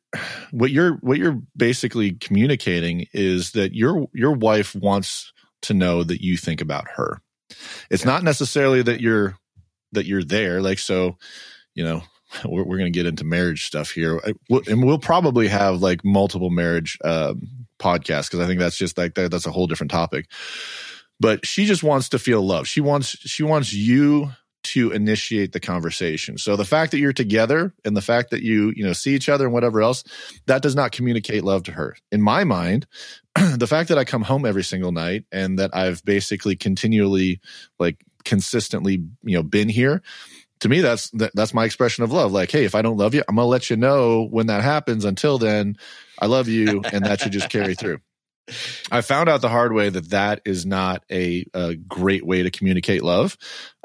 [0.52, 6.24] what you're what you're basically communicating is that your your wife wants to know that
[6.24, 7.22] you think about her.
[7.90, 8.12] It's yeah.
[8.12, 9.38] not necessarily that you're
[9.92, 10.62] that you're there.
[10.62, 11.18] Like so,
[11.76, 12.04] you know,
[12.46, 16.50] we're, we're going to get into marriage stuff here, and we'll probably have like multiple
[16.50, 17.48] marriage um,
[17.80, 20.28] podcast because I think that's just like that, that's a whole different topic.
[21.20, 22.68] But she just wants to feel love.
[22.68, 24.32] She wants she wants you
[24.64, 26.38] to initiate the conversation.
[26.38, 29.30] So the fact that you're together and the fact that you, you know, see each
[29.30, 30.04] other and whatever else,
[30.46, 31.96] that does not communicate love to her.
[32.12, 32.86] In my mind,
[33.36, 37.40] the fact that I come home every single night and that I've basically continually
[37.80, 40.02] like consistently, you know, been here,
[40.60, 42.32] to me that's that, that's my expression of love.
[42.32, 44.62] Like, hey, if I don't love you, I'm going to let you know when that
[44.62, 45.06] happens.
[45.06, 45.76] Until then,
[46.20, 48.00] I love you, and that should just carry through.
[48.92, 52.52] I found out the hard way that that is not a, a great way to
[52.52, 53.38] communicate love.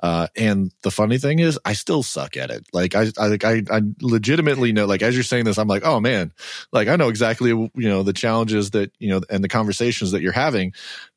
[0.03, 2.67] Uh, and the funny thing is, I still suck at it.
[2.73, 4.87] Like I, I, I, I legitimately know.
[4.87, 6.33] Like as you're saying this, I'm like, oh man,
[6.73, 10.23] like I know exactly you know the challenges that you know and the conversations that
[10.23, 10.73] you're having.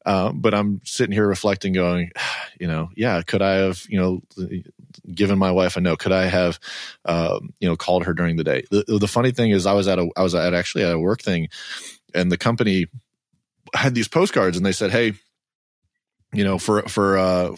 [0.05, 2.11] Uh, but I'm sitting here reflecting, going,
[2.59, 4.21] you know, yeah, could I have, you know,
[5.13, 5.99] given my wife a note?
[5.99, 6.59] Could I have,
[7.05, 8.63] um, you know, called her during the day?
[8.71, 10.99] The, the funny thing is, I was at a, I was at actually at a
[10.99, 11.49] work thing,
[12.13, 12.87] and the company
[13.73, 15.13] had these postcards, and they said, hey,
[16.33, 17.55] you know, for for uh,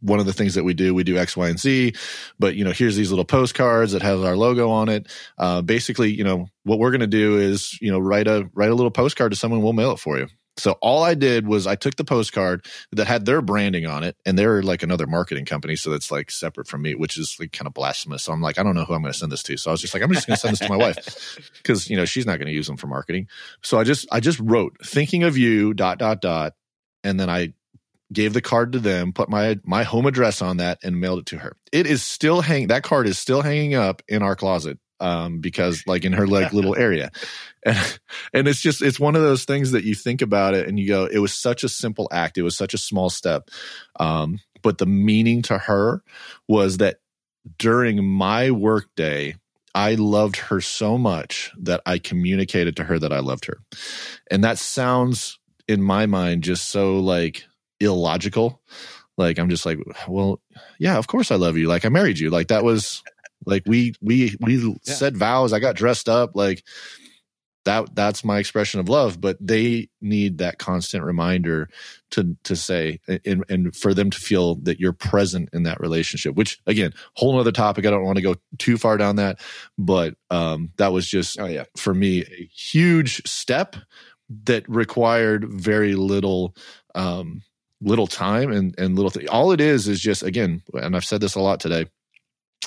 [0.00, 1.94] one of the things that we do, we do X, Y, and Z.
[2.38, 5.08] But you know, here's these little postcards that has our logo on it.
[5.36, 8.70] Uh, basically, you know, what we're going to do is, you know, write a write
[8.70, 9.62] a little postcard to someone.
[9.62, 10.28] We'll mail it for you.
[10.58, 14.16] So all I did was I took the postcard that had their branding on it,
[14.26, 17.52] and they're like another marketing company, so that's like separate from me, which is like
[17.52, 18.24] kind of blasphemous.
[18.24, 19.56] So I'm like, I don't know who I'm going to send this to.
[19.56, 21.88] So I was just like, I'm just going to send this to my wife because
[21.88, 23.28] you know she's not going to use them for marketing.
[23.62, 26.54] So I just I just wrote thinking of you dot dot dot,
[27.04, 27.54] and then I
[28.12, 31.26] gave the card to them, put my my home address on that, and mailed it
[31.26, 31.56] to her.
[31.72, 32.68] It is still hanging.
[32.68, 36.52] That card is still hanging up in our closet um, because like in her like
[36.52, 37.10] little area.
[37.68, 37.98] And,
[38.32, 40.88] and it's just, it's one of those things that you think about it and you
[40.88, 42.38] go, it was such a simple act.
[42.38, 43.50] It was such a small step.
[44.00, 46.02] Um, but the meaning to her
[46.48, 46.96] was that
[47.58, 49.36] during my workday,
[49.74, 53.58] I loved her so much that I communicated to her that I loved her.
[54.30, 57.44] And that sounds in my mind just so like
[57.80, 58.60] illogical.
[59.16, 59.78] Like I'm just like,
[60.08, 60.40] well,
[60.78, 61.68] yeah, of course I love you.
[61.68, 62.30] Like I married you.
[62.30, 63.02] Like that was
[63.46, 64.94] like we we we yeah.
[64.94, 65.52] said vows.
[65.52, 66.32] I got dressed up.
[66.34, 66.64] Like
[67.68, 69.20] that that's my expression of love.
[69.20, 71.68] But they need that constant reminder
[72.12, 76.34] to to say and and for them to feel that you're present in that relationship.
[76.34, 77.84] Which again, whole other topic.
[77.84, 79.40] I don't want to go too far down that,
[79.76, 83.76] but um, that was just oh yeah for me a huge step
[84.44, 86.54] that required very little
[86.94, 87.42] um
[87.80, 91.20] little time and and little th- all it is is just again and i've said
[91.20, 91.86] this a lot today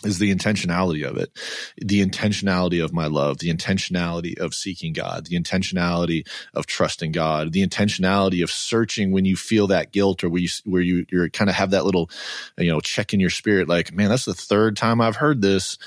[0.03, 1.31] is the intentionality of it
[1.77, 7.51] the intentionality of my love the intentionality of seeking god the intentionality of trusting god
[7.53, 11.29] the intentionality of searching when you feel that guilt or where you where you you're
[11.29, 12.09] kind of have that little
[12.57, 15.77] you know check in your spirit like man that's the third time i've heard this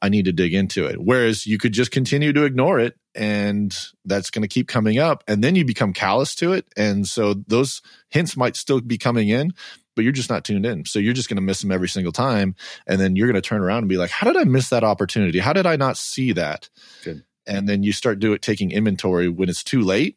[0.00, 0.96] I need to dig into it.
[1.00, 5.24] Whereas you could just continue to ignore it and that's going to keep coming up
[5.26, 6.66] and then you become callous to it.
[6.76, 9.52] And so those hints might still be coming in,
[9.98, 10.84] but you're just not tuned in.
[10.84, 12.54] So you're just going to miss them every single time.
[12.86, 14.84] And then you're going to turn around and be like, how did I miss that
[14.84, 15.40] opportunity?
[15.40, 16.68] How did I not see that?
[17.02, 17.24] Good.
[17.48, 20.16] And then you start do it taking inventory when it's too late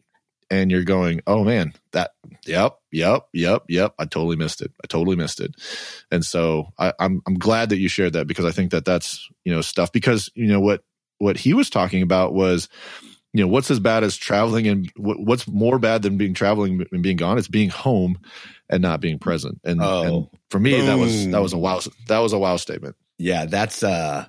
[0.52, 2.12] and you're going, oh man, that,
[2.46, 3.96] yep, yep, yep, yep.
[3.98, 4.72] I totally missed it.
[4.84, 5.56] I totally missed it.
[6.12, 9.28] And so I, I'm, I'm glad that you shared that because I think that that's
[9.46, 10.84] you know stuff because you know what
[11.18, 12.70] what he was talking about was
[13.34, 17.04] you know what's as bad as traveling and what's more bad than being traveling and
[17.04, 18.20] being gone it's being home
[18.70, 20.86] and not being present and, oh, and for me boom.
[20.86, 24.26] that was that was a wow that was a wow statement yeah that's uh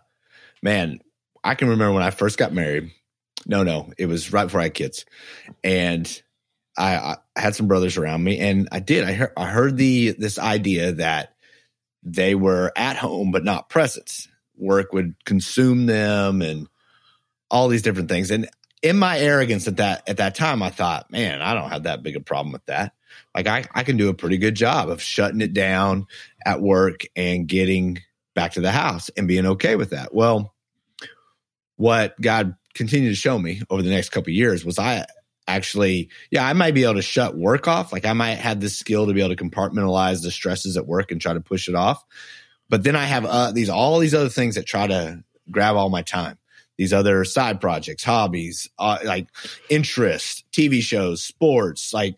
[0.63, 1.01] man
[1.43, 2.91] i can remember when i first got married
[3.47, 5.05] no, no, it was right before I had kids,
[5.65, 6.23] and
[6.77, 9.05] I, I had some brothers around me, and I did.
[9.05, 11.35] I heard, I heard the this idea that
[12.03, 14.29] they were at home but not present.
[14.57, 16.69] Work would consume them, and
[17.51, 18.31] all these different things.
[18.31, 18.49] And
[18.83, 22.03] in my arrogance at that at that time, I thought, man, I don't have that
[22.03, 22.93] big a problem with that.
[23.35, 26.07] Like I, I can do a pretty good job of shutting it down
[26.45, 28.01] at work and getting
[28.35, 30.15] back to the house and being okay with that.
[30.15, 30.55] Well,
[31.77, 35.07] what God continued to show me over the next couple years was I
[35.47, 37.93] actually, yeah, I might be able to shut work off.
[37.93, 41.11] Like I might have this skill to be able to compartmentalize the stresses at work
[41.11, 42.03] and try to push it off.
[42.69, 45.91] But then I have uh, these all these other things that try to grab all
[45.91, 46.39] my time.
[46.79, 49.29] These other side projects, hobbies, uh, like
[49.69, 51.93] interest, TV shows, sports.
[51.93, 52.17] Like,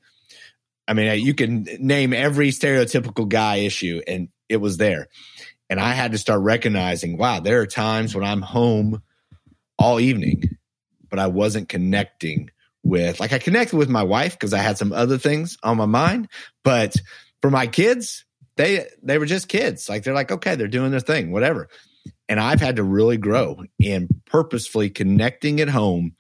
[0.86, 5.08] I mean, you can name every stereotypical guy issue, and it was there.
[5.68, 9.02] And I had to start recognizing, wow, there are times when I'm home
[9.78, 10.56] all evening,
[11.10, 12.50] but I wasn't connecting
[12.84, 15.86] with like I connected with my wife because I had some other things on my
[15.86, 16.28] mind,
[16.62, 16.94] but
[17.40, 18.24] for my kids,
[18.56, 19.88] they they were just kids.
[19.88, 21.68] Like they're like, okay, they're doing their thing, whatever.
[22.28, 26.14] And I've had to really grow in purposefully connecting at home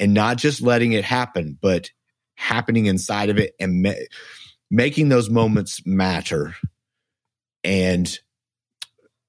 [0.00, 1.90] and not just letting it happen, but
[2.34, 3.92] happening inside of it and ma-
[4.70, 6.54] making those moments matter
[7.62, 8.18] and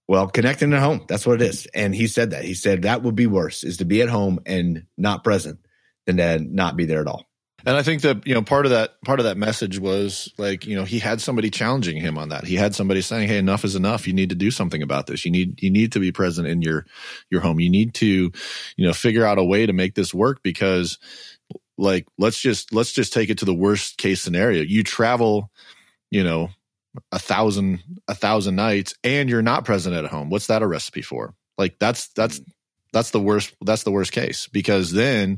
[0.08, 1.06] well, connecting at home.
[1.08, 1.68] That's what it is.
[1.74, 2.46] And he said that.
[2.46, 5.60] He said that would be worse is to be at home and not present
[6.06, 7.25] than to not be there at all.
[7.66, 10.66] And I think that, you know, part of that part of that message was like,
[10.68, 12.46] you know, he had somebody challenging him on that.
[12.46, 14.08] He had somebody saying, Hey, enough is enough.
[14.08, 15.26] You need to do something about this.
[15.26, 16.86] You need you need to be present in your
[17.32, 17.60] your home.
[17.60, 18.32] You need to,
[18.78, 21.00] you know, figure out a way to make this work because
[21.78, 24.62] like let's just let's just take it to the worst case scenario.
[24.62, 25.50] You travel,
[26.12, 26.50] you know,
[27.12, 31.02] a thousand a thousand nights and you're not present at home what's that a recipe
[31.02, 32.44] for like that's that's hmm.
[32.96, 35.38] That's the worst that's the worst case because then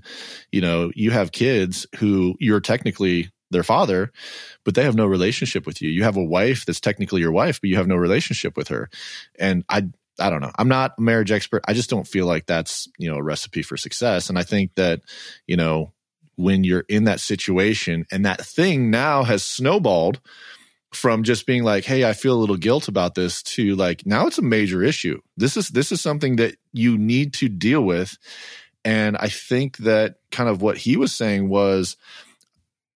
[0.51, 4.11] you know you have kids who you're technically their father
[4.63, 5.89] but they have no relationship with you.
[5.89, 8.89] You have a wife that's technically your wife but you have no relationship with her.
[9.39, 9.87] And i
[10.19, 10.51] i don't know.
[10.55, 11.63] I'm not a marriage expert.
[11.67, 14.29] I just don't feel like that's you know a recipe for success.
[14.29, 15.01] And i think that
[15.47, 15.93] you know
[16.35, 20.19] when you're in that situation and that thing now has snowballed
[20.93, 24.27] from just being like hey i feel a little guilt about this to like now
[24.27, 25.19] it's a major issue.
[25.35, 28.17] This is this is something that you need to deal with.
[28.85, 31.97] And i think that kind of what he was saying was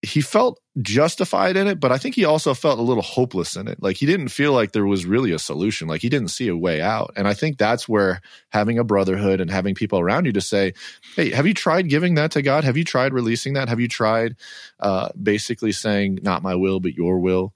[0.04, 3.68] he felt justified in it but i think he also felt a little hopeless in
[3.68, 3.80] it.
[3.82, 5.86] Like he didn't feel like there was really a solution.
[5.86, 7.12] Like he didn't see a way out.
[7.14, 10.72] And i think that's where having a brotherhood and having people around you to say
[11.14, 12.64] hey have you tried giving that to god?
[12.64, 13.68] Have you tried releasing that?
[13.68, 14.36] Have you tried
[14.80, 17.52] uh, basically saying not my will but your will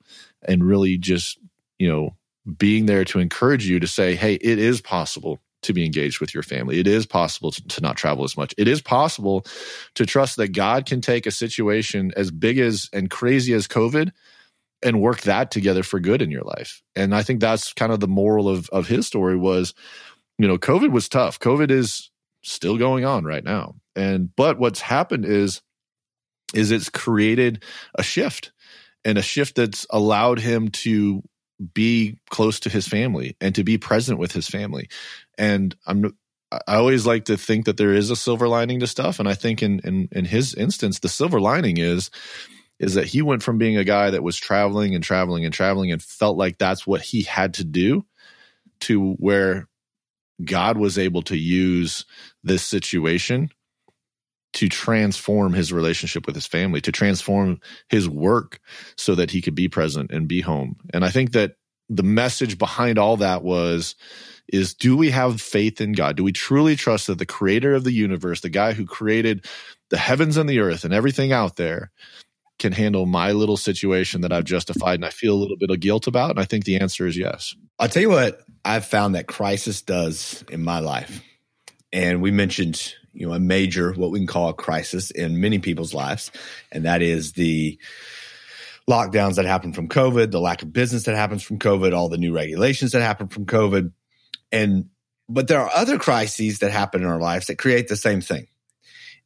[0.46, 1.38] and really just,
[1.78, 2.16] you know,
[2.56, 6.32] being there to encourage you to say, hey, it is possible to be engaged with
[6.32, 6.78] your family.
[6.78, 8.54] It is possible to, to, not travel as much.
[8.56, 9.44] It is possible
[9.94, 14.12] to trust that God can take a situation as big as and crazy as COVID
[14.82, 16.82] and work that together for good in your life.
[16.94, 19.74] And I think that's kind of the moral of of his story was,
[20.38, 21.40] you know, COVID was tough.
[21.40, 22.10] COVID is
[22.42, 23.74] still going on right now.
[23.96, 25.62] And but what's happened is
[26.54, 27.64] is it's created
[27.96, 28.52] a shift
[29.06, 31.22] and a shift that's allowed him to
[31.72, 34.88] be close to his family and to be present with his family.
[35.38, 36.16] And I'm
[36.50, 39.18] I always like to think that there is a silver lining to stuff.
[39.18, 42.10] And I think in in, in his instance, the silver lining is
[42.80, 45.92] is that he went from being a guy that was traveling and traveling and traveling
[45.92, 48.04] and felt like that's what he had to do
[48.80, 49.68] to where
[50.44, 52.04] God was able to use
[52.42, 53.50] this situation
[54.56, 58.58] to transform his relationship with his family, to transform his work
[58.96, 60.76] so that he could be present and be home.
[60.94, 61.56] And I think that
[61.90, 63.96] the message behind all that was
[64.48, 66.16] is do we have faith in God?
[66.16, 69.44] Do we truly trust that the creator of the universe, the guy who created
[69.90, 71.90] the heavens and the earth and everything out there
[72.58, 75.80] can handle my little situation that I've justified and I feel a little bit of
[75.80, 76.30] guilt about?
[76.30, 77.54] And I think the answer is yes.
[77.78, 81.22] I'll tell you what I've found that crisis does in my life.
[81.92, 85.58] And we mentioned, you know, a major, what we can call a crisis in many
[85.58, 86.30] people's lives.
[86.70, 87.78] And that is the
[88.88, 92.18] lockdowns that happen from COVID, the lack of business that happens from COVID, all the
[92.18, 93.92] new regulations that happen from COVID.
[94.52, 94.90] And,
[95.28, 98.46] but there are other crises that happen in our lives that create the same thing.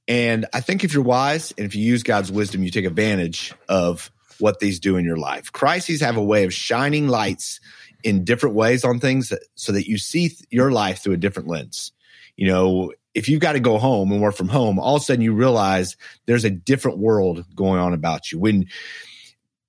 [0.09, 3.53] And I think if you're wise and if you use God's wisdom, you take advantage
[3.69, 5.53] of what these do in your life.
[5.53, 7.61] Crises have a way of shining lights
[8.03, 11.93] in different ways on things so that you see your life through a different lens.
[12.37, 15.05] You know, if you've got to go home and work from home, all of a
[15.05, 15.97] sudden you realize
[16.27, 18.39] there's a different world going on about you.
[18.39, 18.67] When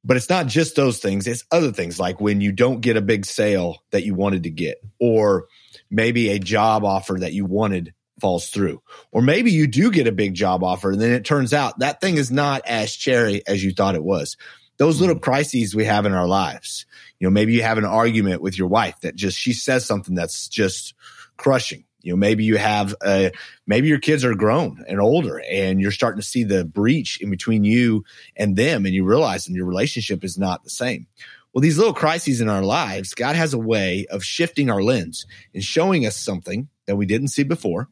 [0.04, 3.02] but it's not just those things, it's other things like when you don't get a
[3.02, 5.46] big sale that you wanted to get, or
[5.92, 8.82] maybe a job offer that you wanted falls through.
[9.12, 12.02] Or maybe you do get a big job offer and then it turns out that
[12.02, 14.38] thing is not as cherry as you thought it was.
[14.78, 15.24] Those little mm-hmm.
[15.24, 16.86] crises we have in our lives.
[17.20, 20.16] You know, maybe you have an argument with your wife that just she says something
[20.16, 20.96] that's just
[21.38, 23.32] crushing you know, maybe you have, a,
[23.68, 27.30] maybe your kids are grown and older and you're starting to see the breach in
[27.30, 28.04] between you
[28.36, 31.08] and them and you realize that your relationship is not the same.
[31.54, 35.26] Well, these little crises in our lives, God has a way of shifting our lens
[35.54, 37.90] and showing us something that we didn't see before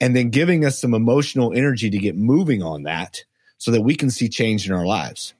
[0.00, 3.24] and then giving us some emotional energy to get moving on that
[3.58, 5.34] so that we can see change in our lives.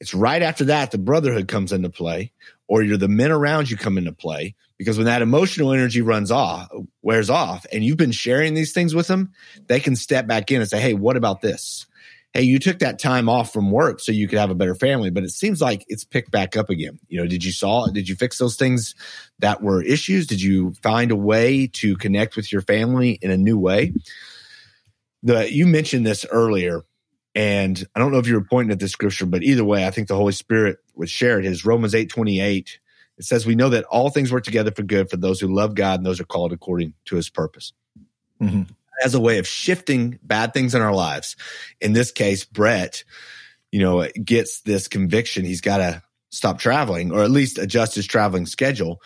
[0.00, 2.32] It's right after that the brotherhood comes into play,
[2.68, 6.30] or you're the men around you come into play because when that emotional energy runs
[6.30, 6.68] off
[7.02, 9.32] wears off and you've been sharing these things with them
[9.66, 11.86] they can step back in and say hey what about this
[12.32, 15.10] hey you took that time off from work so you could have a better family
[15.10, 18.08] but it seems like it's picked back up again you know did you saw did
[18.08, 18.94] you fix those things
[19.38, 23.36] that were issues did you find a way to connect with your family in a
[23.36, 23.92] new way
[25.22, 26.84] the you mentioned this earlier
[27.34, 29.90] and I don't know if you were pointing at this scripture, but either way, I
[29.90, 31.44] think the Holy Spirit would share it.
[31.44, 32.78] Is Romans eight twenty eight.
[33.18, 35.74] It says, "We know that all things work together for good for those who love
[35.74, 37.72] God and those are called according to His purpose."
[38.42, 38.62] Mm-hmm.
[39.02, 41.36] As a way of shifting bad things in our lives.
[41.80, 43.04] In this case, Brett,
[43.72, 45.44] you know, gets this conviction.
[45.44, 49.00] He's got to stop traveling, or at least adjust his traveling schedule.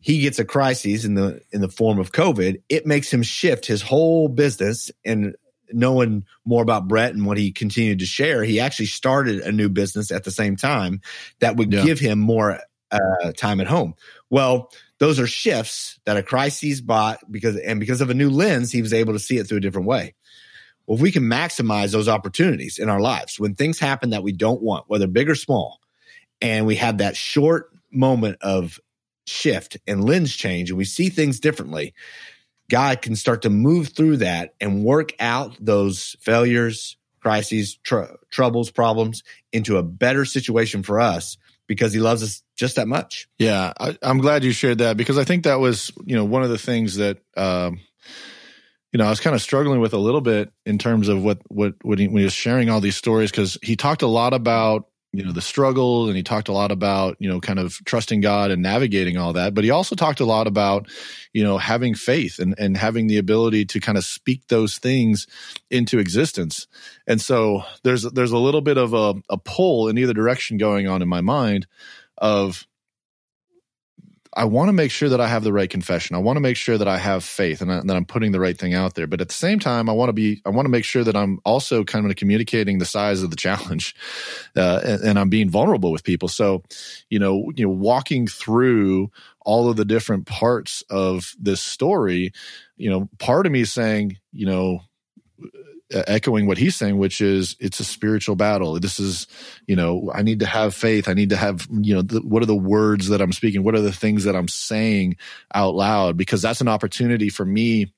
[0.00, 2.62] He gets a crisis in the in the form of COVID.
[2.68, 5.34] It makes him shift his whole business and
[5.74, 9.68] knowing more about Brett and what he continued to share, he actually started a new
[9.68, 11.00] business at the same time
[11.40, 11.84] that would yeah.
[11.84, 12.60] give him more
[12.92, 13.94] uh, time at home.
[14.30, 18.70] Well, those are shifts that a crisis bought because, and because of a new lens,
[18.70, 20.14] he was able to see it through a different way.
[20.86, 24.32] Well, if we can maximize those opportunities in our lives when things happen that we
[24.32, 25.80] don't want, whether big or small,
[26.40, 28.80] and we have that short moment of
[29.26, 31.94] shift and lens change and we see things differently,
[32.68, 38.70] God can start to move through that and work out those failures, crises, tr- troubles,
[38.70, 43.28] problems into a better situation for us because he loves us just that much.
[43.38, 46.42] Yeah, I, am glad you shared that because I think that was, you know, one
[46.42, 47.80] of the things that, um,
[48.92, 51.38] you know, I was kind of struggling with a little bit in terms of what
[51.48, 54.34] what when he, when he was sharing all these stories because he talked a lot
[54.34, 57.78] about you know the struggle and he talked a lot about you know kind of
[57.84, 60.88] trusting god and navigating all that but he also talked a lot about
[61.32, 65.26] you know having faith and and having the ability to kind of speak those things
[65.70, 66.66] into existence.
[67.06, 70.88] And so there's there's a little bit of a, a pull in either direction going
[70.88, 71.66] on in my mind
[72.18, 72.66] of
[74.34, 76.16] I want to make sure that I have the right confession.
[76.16, 78.40] I want to make sure that I have faith and, I, that I'm putting the
[78.40, 79.06] right thing out there.
[79.06, 81.14] But at the same time, I want to be, I want to make sure that
[81.14, 83.94] I'm also kind of communicating the size of the challenge,
[84.56, 86.28] uh, and, and, I'm being vulnerable with people.
[86.28, 86.62] So,
[87.10, 89.10] you know, you know, walking through
[89.42, 92.32] all of the different parts of this story,
[92.76, 94.82] you know, part of me saying, you know,
[95.92, 98.78] echoing what he's saying, which is it's a spiritual battle.
[98.80, 99.26] This is,
[99.66, 101.08] you know, I need to have faith.
[101.08, 103.62] I need to have, you know, the, what are the words that I'm speaking?
[103.62, 105.16] What are the things that I'm saying
[105.54, 106.16] out loud?
[106.16, 107.92] Because that's an opportunity for me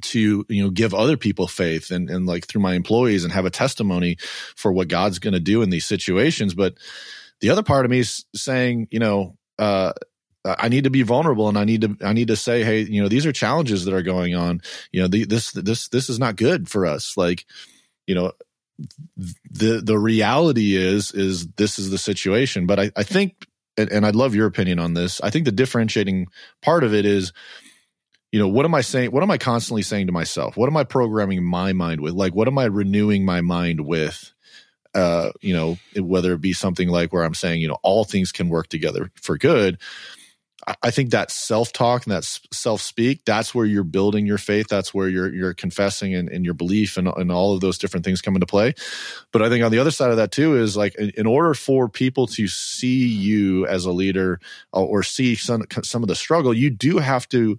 [0.00, 3.44] to you know give other people faith and and like through my employees and have
[3.44, 4.16] a testimony
[4.56, 6.78] for what God's going to do in these situations but
[7.40, 9.92] the other part of me is saying you know uh
[10.44, 13.02] I need to be vulnerable and I need to I need to say, hey, you
[13.02, 14.60] know, these are challenges that are going on.
[14.90, 17.16] You know, the, this this this is not good for us.
[17.16, 17.46] Like,
[18.06, 18.32] you know,
[19.16, 22.66] the the reality is is this is the situation.
[22.66, 25.20] But I, I think and, and I'd love your opinion on this.
[25.20, 26.26] I think the differentiating
[26.60, 27.32] part of it is
[28.32, 29.12] you know, what am I saying?
[29.12, 30.56] What am I constantly saying to myself?
[30.56, 32.14] What am I programming my mind with?
[32.14, 34.32] Like, what am I renewing my mind with?
[34.94, 38.32] Uh, you know, whether it be something like where I'm saying, you know, all things
[38.32, 39.78] can work together for good.
[40.82, 44.68] I think that self talk and that self speak, that's where you're building your faith.
[44.68, 48.04] That's where you're, you're confessing and, and your belief and, and all of those different
[48.04, 48.74] things come into play.
[49.32, 51.54] But I think on the other side of that too is like, in, in order
[51.54, 54.40] for people to see you as a leader
[54.72, 57.58] uh, or see some, some of the struggle, you do have to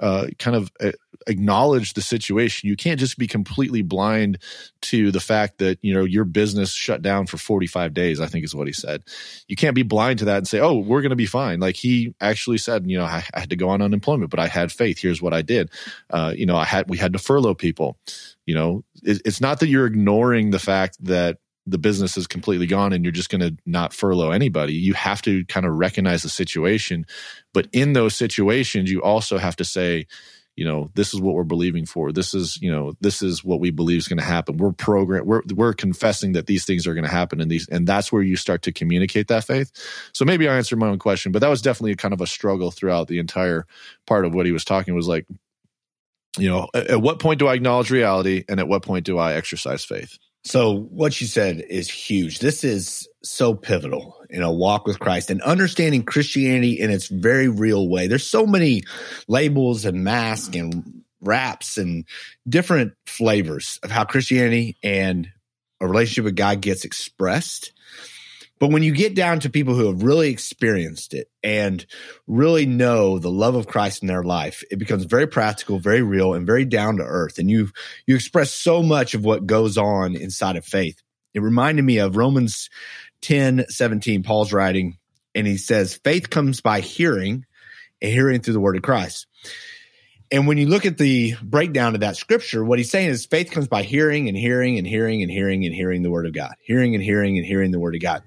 [0.00, 0.92] uh, kind of uh,
[1.26, 2.68] acknowledge the situation.
[2.68, 4.38] You can't just be completely blind
[4.82, 8.20] to the fact that you know your business shut down for 45 days.
[8.20, 9.02] I think is what he said.
[9.48, 11.76] You can't be blind to that and say, "Oh, we're going to be fine." Like
[11.76, 14.72] he actually said, you know, I, I, had to go on unemployment, but I had
[14.72, 14.98] faith.
[14.98, 15.70] Here's what I did.
[16.10, 17.98] Uh, you know, I had we had to furlough people.
[18.46, 22.66] You know, it, it's not that you're ignoring the fact that the business is completely
[22.66, 24.74] gone and you're just going to not furlough anybody.
[24.74, 27.06] You have to kind of recognize the situation.
[27.54, 30.06] But in those situations, you also have to say,
[30.56, 32.12] you know, this is what we're believing for.
[32.12, 34.58] This is, you know, this is what we believe is going to happen.
[34.58, 37.86] We're program we're we're confessing that these things are going to happen and these and
[37.86, 39.72] that's where you start to communicate that faith.
[40.12, 42.70] So maybe I answered my own question, but that was definitely kind of a struggle
[42.70, 43.66] throughout the entire
[44.06, 45.26] part of what he was talking was like,
[46.38, 49.18] you know, at, at what point do I acknowledge reality and at what point do
[49.18, 50.18] I exercise faith?
[50.44, 52.40] So what you said is huge.
[52.40, 57.48] This is so pivotal in a walk with Christ and understanding Christianity in its very
[57.48, 58.08] real way.
[58.08, 58.82] There's so many
[59.28, 62.04] labels and masks and wraps and
[62.48, 65.28] different flavors of how Christianity and
[65.80, 67.72] a relationship with God gets expressed.
[68.62, 71.84] But when you get down to people who have really experienced it and
[72.28, 76.34] really know the love of Christ in their life, it becomes very practical, very real,
[76.34, 77.40] and very down to earth.
[77.40, 77.70] And you
[78.06, 81.02] you express so much of what goes on inside of faith.
[81.34, 82.70] It reminded me of Romans
[83.22, 84.96] 10, 17, Paul's writing,
[85.34, 87.44] and he says, faith comes by hearing
[88.00, 89.26] and hearing through the word of Christ.
[90.32, 93.50] And when you look at the breakdown of that scripture, what he's saying is faith
[93.50, 96.54] comes by hearing and hearing and hearing and hearing and hearing the word of God,
[96.62, 98.22] hearing and hearing and hearing the word of God.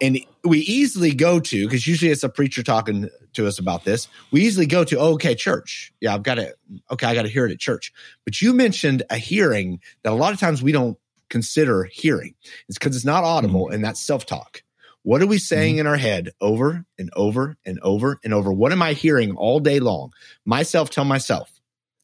[0.00, 4.06] And we easily go to, because usually it's a preacher talking to us about this,
[4.30, 5.92] we easily go to, oh, okay, church.
[6.00, 6.54] Yeah, I've got to,
[6.92, 7.92] okay, I got to hear it at church.
[8.24, 10.96] But you mentioned a hearing that a lot of times we don't
[11.28, 12.36] consider hearing.
[12.68, 13.74] It's because it's not audible mm-hmm.
[13.74, 14.62] and that's self talk.
[15.08, 15.80] What are we saying mm-hmm.
[15.80, 18.52] in our head over and over and over and over?
[18.52, 20.12] What am I hearing all day long?
[20.44, 21.50] Myself tell myself.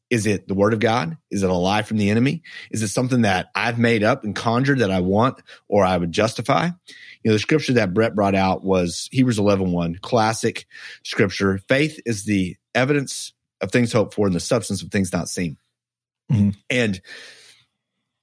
[0.08, 1.18] Is it the word of God?
[1.30, 2.42] Is it a lie from the enemy?
[2.70, 6.12] Is it something that I've made up and conjured that I want or I would
[6.12, 6.64] justify?
[6.64, 6.72] You
[7.26, 10.64] know, the scripture that Brett brought out was Hebrews 11, 1, classic
[11.02, 11.60] scripture.
[11.68, 15.58] Faith is the evidence of things hoped for and the substance of things not seen.
[16.32, 16.58] Mm-hmm.
[16.70, 17.02] And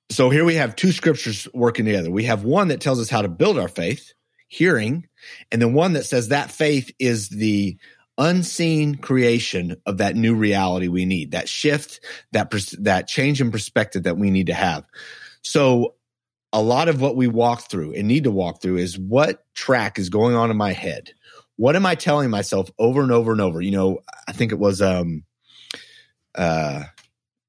[0.10, 2.10] so here we have two scriptures working together.
[2.10, 4.16] We have one that tells us how to build our faith,
[4.52, 5.08] hearing,
[5.50, 7.78] and then one that says that faith is the
[8.18, 12.02] unseen creation of that new reality we need, that shift,
[12.34, 14.84] that that change in perspective that we need to have.
[15.42, 15.96] So
[16.52, 19.98] a lot of what we walk through and need to walk through is what track
[19.98, 21.14] is going on in my head.
[21.56, 23.62] What am I telling myself over and over and over?
[23.62, 25.24] You know, I think it was um
[26.36, 26.84] uh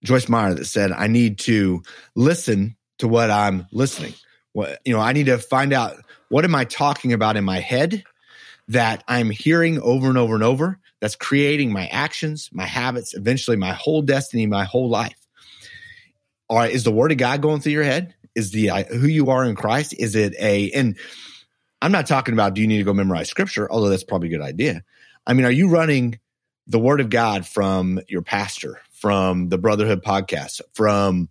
[0.04, 1.82] Joyce Meyer that said I need to
[2.14, 4.14] listen to what I'm listening.
[4.52, 5.96] What you know, I need to find out
[6.32, 8.04] what am I talking about in my head
[8.68, 13.58] that I'm hearing over and over and over that's creating my actions, my habits, eventually
[13.58, 15.18] my whole destiny, my whole life.
[16.48, 18.14] All right, is the word of God going through your head?
[18.34, 19.94] Is the uh, who you are in Christ?
[19.98, 20.96] Is it a and
[21.82, 24.38] I'm not talking about do you need to go memorize scripture, although that's probably a
[24.38, 24.82] good idea.
[25.26, 26.18] I mean, are you running
[26.66, 31.28] the word of God from your pastor, from the Brotherhood podcast, from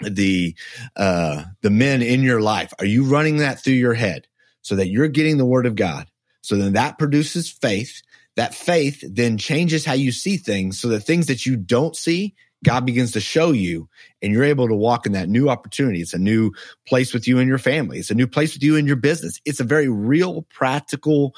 [0.00, 0.54] the
[0.96, 2.72] uh, the men in your life?
[2.78, 4.26] Are you running that through your head
[4.62, 6.08] so that you're getting the word of God?
[6.42, 8.02] So then that produces faith.
[8.36, 12.34] That faith then changes how you see things so that things that you don't see,
[12.64, 13.88] God begins to show you
[14.22, 16.00] and you're able to walk in that new opportunity.
[16.00, 16.52] It's a new
[16.86, 17.98] place with you and your family.
[17.98, 19.40] It's a new place with you and your business.
[19.44, 21.34] It's a very real, practical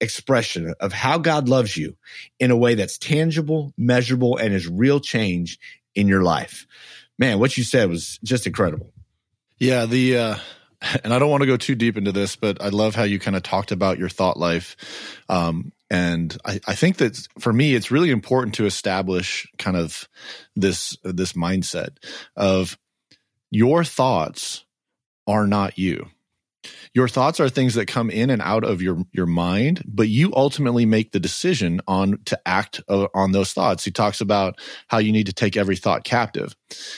[0.00, 1.96] expression of how God loves you
[2.38, 5.58] in a way that's tangible, measurable, and is real change
[5.94, 6.66] in your life
[7.18, 8.92] man, what you said was just incredible.
[9.58, 10.36] Yeah, the uh,
[11.04, 13.18] and I don't want to go too deep into this, but I love how you
[13.18, 14.76] kind of talked about your thought life.
[15.28, 20.08] Um, and I, I think that for me, it's really important to establish kind of
[20.54, 21.96] this this mindset
[22.36, 22.78] of
[23.50, 24.64] your thoughts
[25.26, 26.08] are not you
[26.94, 30.32] your thoughts are things that come in and out of your your mind but you
[30.34, 33.84] ultimately make the decision on to act uh, on those thoughts.
[33.84, 36.54] He talks about how you need to take every thought captive.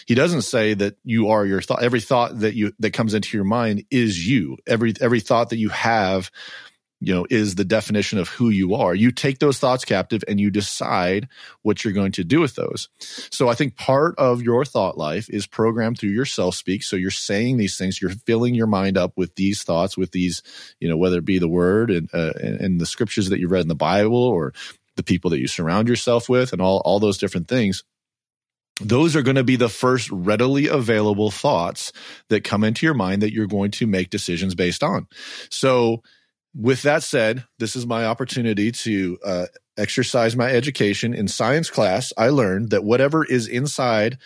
[0.07, 3.37] He doesn't say that you are your thought every thought that you that comes into
[3.37, 4.59] your mind is you.
[4.67, 6.31] Every every thought that you have
[7.01, 8.95] you know is the definition of who you are.
[8.95, 11.29] You take those thoughts captive and you decide
[11.63, 12.89] what you're going to do with those.
[13.31, 16.97] So i think part of your thought life is programmed through your self speak so
[16.97, 20.43] you're saying these things you're filling your mind up with these thoughts with these
[20.81, 23.63] you know whether it be the word and, uh, and the scriptures that you read
[23.63, 24.53] in the bible or
[25.01, 27.85] the people that you surround yourself with and all all those different things.
[28.83, 31.93] Those are going to be the first readily available thoughts
[32.29, 35.07] that come into your mind that you're going to make decisions based on.
[35.51, 36.03] So
[36.55, 39.47] with that said, this is my opportunity to uh,
[39.77, 41.15] exercise my education.
[41.15, 44.19] In science class, I learned that whatever is inside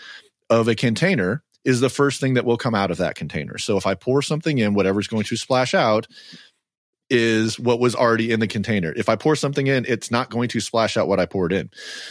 [0.48, 3.58] of a container is the first thing that will come out of that container.
[3.58, 6.06] So if I pour something in, whatever's going to splash out
[7.10, 8.92] is what was already in the container.
[8.96, 11.70] If I pour something in, it's not going to splash out what I poured in.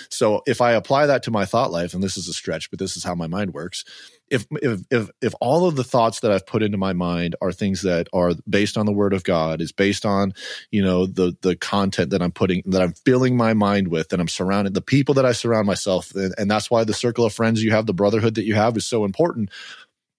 [0.10, 2.80] So if I apply that to my thought life, and this is a stretch, but
[2.80, 3.84] this is how my mind works,
[4.30, 7.52] if if if if all of the thoughts that I've put into my mind are
[7.52, 10.34] things that are based on the word of God, is based on,
[10.72, 14.22] you know, the the content that I'm putting that I'm filling my mind with, and
[14.22, 17.34] I'm surrounded, the people that I surround myself, and, and that's why the circle of
[17.34, 19.50] friends you have, the brotherhood that you have is so important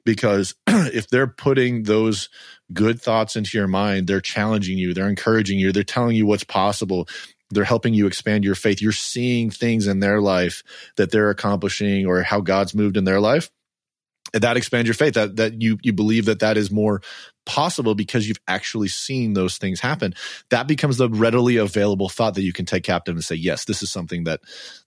[0.04, 2.28] because if they're putting those
[2.72, 6.44] good thoughts into your mind, they're challenging you, they're encouraging you, they're telling you what's
[6.44, 7.08] possible.
[7.50, 8.82] They're helping you expand your faith.
[8.82, 10.62] You're seeing things in their life
[10.96, 13.50] that they're accomplishing or how God's moved in their life
[14.42, 17.00] that expands your faith that that you you believe that that is more
[17.46, 20.14] possible because you've actually seen those things happen.
[20.50, 23.82] That becomes the readily available thought that you can take captive and say yes this
[23.82, 24.40] is something that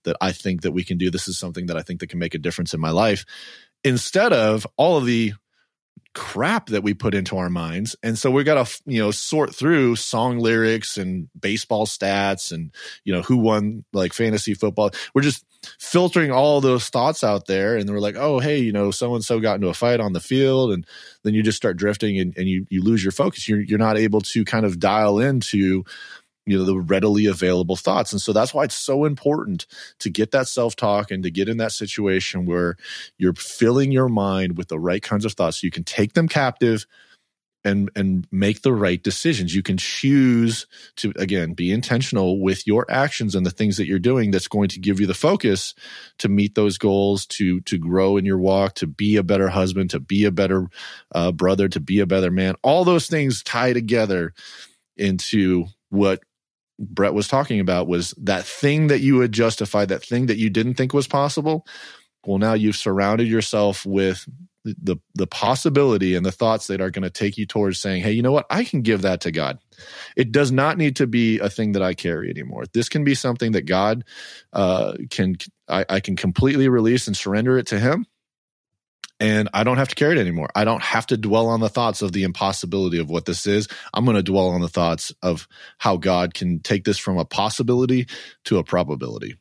[0.04, 1.10] that i think that we can do.
[1.10, 3.26] This is something that i think that can make a difference in my life.
[3.84, 5.34] Instead of all of the
[6.14, 9.54] crap that we put into our minds and so we got to you know sort
[9.54, 12.74] through song lyrics and baseball stats and
[13.04, 14.90] you know who won like fantasy football.
[15.14, 15.46] We're just
[15.80, 17.76] filtering all those thoughts out there.
[17.78, 20.14] And we're like oh hey you know so and so got into a fight on
[20.14, 20.72] the field.
[20.72, 20.86] And
[21.24, 23.48] then you just start drifting and, and you you lose your focus.
[23.48, 25.84] You're you're not able to kind of dial into
[26.48, 28.12] you know the readily available thoughts.
[28.12, 29.68] And so that's why it's so important
[30.00, 32.78] to get that self-talk and to get in that situation where
[33.18, 35.62] you're filling your mind with the right kinds of thoughts.
[35.62, 36.86] So you can take them captive
[37.64, 42.86] and and make the right decisions you can choose to again be intentional with your
[42.90, 45.74] actions and the things that you're doing that's going to give you the focus
[46.18, 49.90] to meet those goals to to grow in your walk to be a better husband
[49.90, 50.68] to be a better
[51.14, 54.34] uh, brother to be a better man all those things tie together
[54.96, 56.22] into what
[56.80, 60.50] Brett was talking about was that thing that you had justified, that thing that you
[60.50, 61.66] didn't think was possible.
[62.26, 64.28] Well, now you've surrounded yourself with
[64.64, 68.12] the the possibility and the thoughts that are going to take you towards saying, "Hey,
[68.12, 68.46] you know what?
[68.50, 69.60] I can give that to God.
[70.16, 72.66] It does not need to be a thing that I carry anymore.
[72.74, 74.04] This can be something that God
[74.54, 75.38] uh, can
[75.68, 78.06] I, I can completely release and surrender it to Him,
[79.20, 80.50] and I don't have to carry it anymore.
[80.56, 83.68] I don't have to dwell on the thoughts of the impossibility of what this is.
[83.94, 85.48] I'm going to dwell on the thoughts of
[85.78, 88.08] how God can take this from a possibility
[88.46, 89.36] to a probability.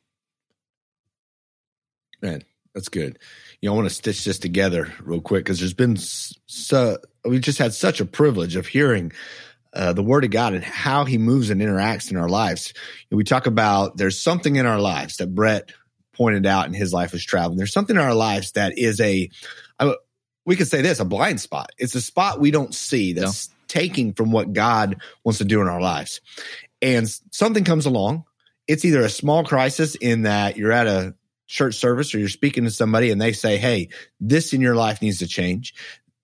[2.23, 2.43] Man,
[2.75, 3.19] that's good.
[3.61, 7.39] You know, I want to stitch this together real quick because there's been so we
[7.39, 9.13] just had such a privilege of hearing
[9.73, 12.73] uh, the Word of God and how He moves and interacts in our lives.
[13.11, 15.73] we talk about there's something in our lives that Brett
[16.13, 17.59] pointed out in his life as traveling.
[17.59, 19.29] There's something in our lives that is a
[19.79, 19.95] I,
[20.47, 21.73] we could say this a blind spot.
[21.79, 25.69] It's a spot we don't see that's taking from what God wants to do in
[25.69, 26.21] our lives.
[26.81, 28.25] And something comes along.
[28.67, 31.15] It's either a small crisis in that you're at a
[31.47, 33.89] church service or you're speaking to somebody and they say, Hey,
[34.21, 35.75] this in your life needs to change.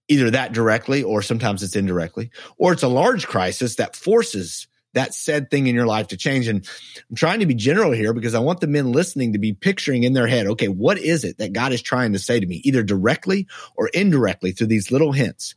[0.09, 5.15] Either that directly or sometimes it's indirectly, or it's a large crisis that forces that
[5.15, 6.49] said thing in your life to change.
[6.49, 6.69] And
[7.11, 10.05] I'm trying to be general here because I want the men listening to be picturing
[10.05, 12.57] in their head, okay, what is it that God is trying to say to me,
[12.65, 15.55] either directly or indirectly through these little hints?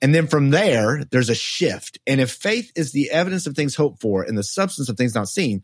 [0.00, 1.98] And then from there, there's a shift.
[2.06, 5.14] And if faith is the evidence of things hoped for and the substance of things
[5.14, 5.62] not seen,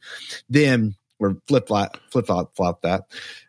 [0.48, 3.04] then or flip flop, flip flop, flop that.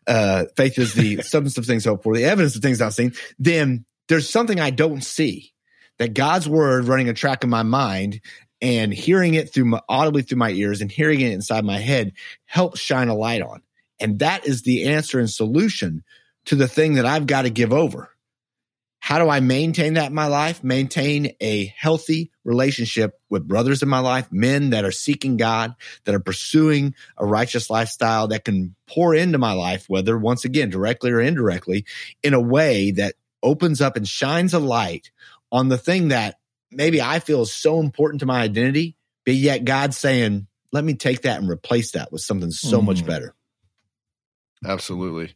[0.08, 3.14] Uh, faith is the substance of things hoped for, the evidence of things not seen.
[3.40, 5.54] Then there's something I don't see
[6.00, 8.22] that God's word running a track in my mind
[8.62, 12.14] and hearing it through my, audibly through my ears and hearing it inside my head
[12.46, 13.62] helps shine a light on.
[14.00, 16.04] And that is the answer and solution
[16.46, 18.10] to the thing that I've got to give over.
[19.00, 20.64] How do I maintain that in my life?
[20.64, 25.76] Maintain a healthy relationship with brothers in my life, men that are seeking God,
[26.06, 30.70] that are pursuing a righteous lifestyle that can pour into my life, whether once again,
[30.70, 31.86] directly or indirectly,
[32.22, 35.12] in a way that opens up and shines a light
[35.52, 36.36] on the thing that
[36.72, 40.96] maybe I feel is so important to my identity, but yet God's saying, let me
[40.96, 42.86] take that and replace that with something so mm.
[42.86, 43.36] much better.
[44.66, 45.34] Absolutely.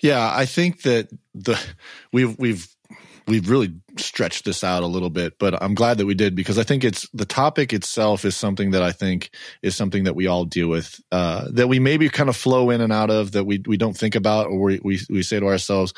[0.00, 1.58] Yeah, I think that the
[2.12, 2.71] we've we've
[3.26, 6.58] we've really stretched this out a little bit, but I'm glad that we did because
[6.58, 9.30] I think it's the topic itself is something that I think
[9.62, 12.80] is something that we all deal with, uh, that we maybe kind of flow in
[12.80, 15.46] and out of, that we we don't think about, or we we, we say to
[15.46, 15.92] ourselves,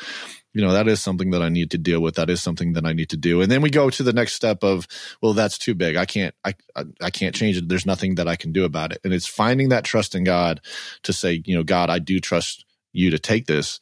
[0.53, 2.15] you know, that is something that I need to deal with.
[2.15, 4.33] That is something that I need to do, and then we go to the next
[4.33, 4.87] step of,
[5.21, 5.95] well, that's too big.
[5.95, 6.53] I can't I
[7.01, 7.69] I can't change it.
[7.69, 10.61] There's nothing that I can do about it, and it's finding that trust in God
[11.03, 13.79] to say, you know, God, I do trust you to take this.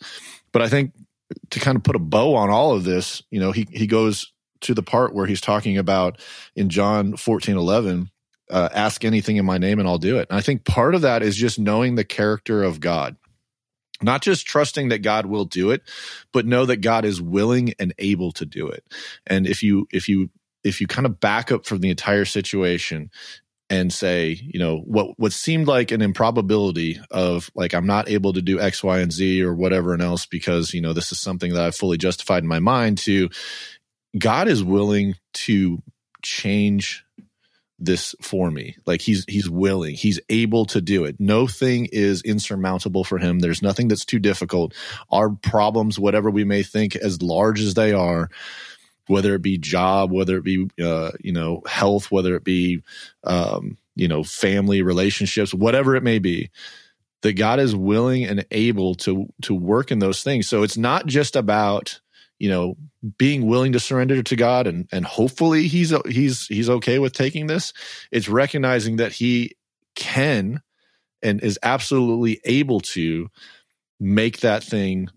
[0.52, 0.94] But I think
[1.52, 4.32] to kind of put a bow on all of this, you know, he he goes
[4.62, 6.20] to the part where he's talking about
[6.56, 8.10] in John 14, 11,
[8.50, 10.28] uh, ask anything in my name and I'll do it.
[10.30, 13.18] And I think part of that is just knowing the character of God.
[14.02, 15.82] Not just trusting that God will do it,
[16.34, 18.84] but know that God is willing and able to do it.
[19.26, 20.30] And if you if you
[20.64, 23.12] if you kind of back up from the entire situation
[23.70, 28.34] and say, you know, what what seemed like an improbability of like I'm not able
[28.34, 31.20] to do X, Y, and Z or whatever and else because you know this is
[31.20, 33.00] something that I've fully justified in my mind.
[33.00, 33.30] To
[34.18, 35.82] God is willing to
[36.22, 37.04] change
[37.80, 38.76] this for me.
[38.86, 41.18] Like he's he's willing, he's able to do it.
[41.20, 43.40] No thing is insurmountable for him.
[43.40, 44.74] There's nothing that's too difficult.
[45.12, 48.30] Our problems, whatever we may think, as large as they are
[49.08, 52.84] whether it be job, whether it be uh, you know health, whether it be
[53.24, 56.50] um, you know family relationships, whatever it may be,
[57.22, 60.48] that God is willing and able to to work in those things.
[60.48, 62.00] So it's not just about
[62.40, 62.76] you know
[63.18, 67.48] being willing to surrender to God and and hopefully he's he's he's okay with taking
[67.48, 67.74] this.
[68.12, 69.56] It's recognizing that he
[69.96, 70.62] can
[71.22, 73.30] and is absolutely able to
[74.00, 75.10] make that thing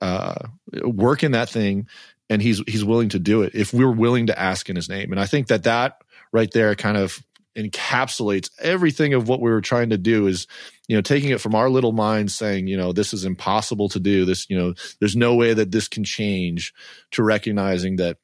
[0.00, 0.48] uh,
[0.82, 1.86] work in that thing
[2.30, 5.12] and he's he's willing to do it if we're willing to ask in his name.
[5.12, 6.02] And I think that that
[6.32, 7.22] right there kind of
[7.56, 10.46] encapsulates everything of what we were trying to do is
[10.88, 14.00] you know taking it from our little minds saying you know this is impossible to
[14.00, 16.74] do this you know there's no way that this can change
[17.12, 18.16] to recognizing that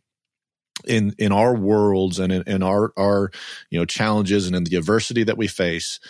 [0.84, 3.30] in in our worlds and in, in our our
[3.70, 6.01] you know challenges and in the adversity that we face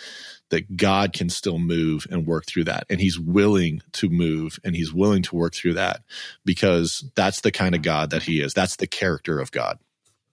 [0.51, 2.85] that God can still move and work through that.
[2.89, 6.03] And he's willing to move and he's willing to work through that
[6.45, 8.53] because that's the kind of God that he is.
[8.53, 9.79] That's the character of God.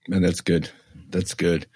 [0.07, 0.69] And that's good.
[1.09, 1.67] That's good.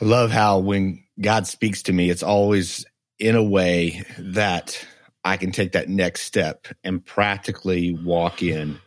[0.00, 2.84] I love how when God speaks to me, it's always
[3.18, 4.84] in a way that
[5.24, 8.80] I can take that next step and practically walk in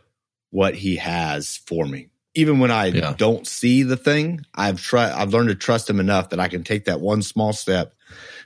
[0.49, 2.09] what he has for me.
[2.35, 3.15] Even when I yeah.
[3.17, 6.63] don't see the thing, I've tried I've learned to trust him enough that I can
[6.63, 7.95] take that one small step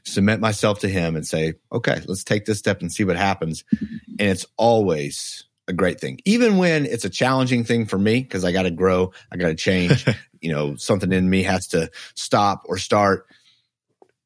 [0.03, 3.64] submit myself to him and say, okay, let's take this step and see what happens.
[3.80, 8.43] And it's always a great thing, even when it's a challenging thing for me because
[8.43, 10.05] I got to grow, I got to change.
[10.41, 13.26] you know, something in me has to stop or start.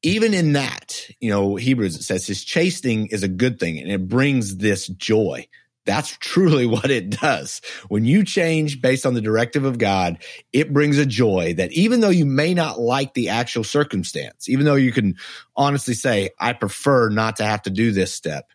[0.02, 3.90] Even in that, you know, Hebrews it says his chastening is a good thing and
[3.90, 5.46] it brings this joy.
[5.86, 7.62] That's truly what it does.
[7.88, 10.18] When you change based on the directive of God,
[10.52, 14.66] it brings a joy that even though you may not like the actual circumstance, even
[14.66, 15.16] though you can
[15.56, 18.50] honestly say, I prefer not to have to do this step,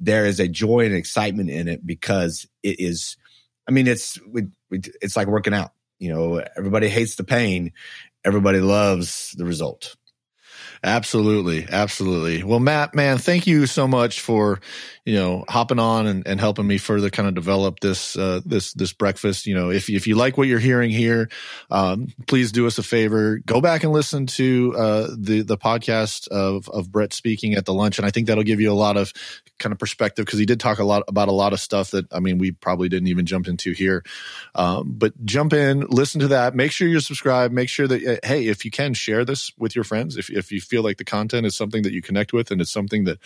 [0.00, 3.16] there is a joy and excitement in it because it is,
[3.66, 4.18] I mean, it's,
[4.70, 5.70] it's like working out.
[5.98, 7.72] You know, everybody hates the pain.
[8.24, 9.96] Everybody loves the result.
[10.82, 11.66] Absolutely.
[11.68, 12.42] Absolutely.
[12.42, 14.60] Well, Matt, man, thank you so much for,
[15.04, 18.72] you know, hopping on and, and helping me further kind of develop this, uh, this,
[18.72, 19.46] this breakfast.
[19.46, 21.28] You know, if, if you like what you're hearing here,
[21.70, 23.38] um, please do us a favor.
[23.38, 27.74] Go back and listen to, uh, the, the podcast of, of Brett speaking at the
[27.74, 27.98] lunch.
[27.98, 29.12] And I think that'll give you a lot of
[29.58, 32.12] kind of perspective because he did talk a lot about a lot of stuff that
[32.12, 34.04] I mean we probably didn't even jump into here.
[34.54, 36.54] Um, but jump in, listen to that.
[36.54, 37.54] Make sure you're subscribed.
[37.54, 40.50] Make sure that uh, hey, if you can share this with your friends, if if
[40.50, 43.18] you feel like the content is something that you connect with and it's something that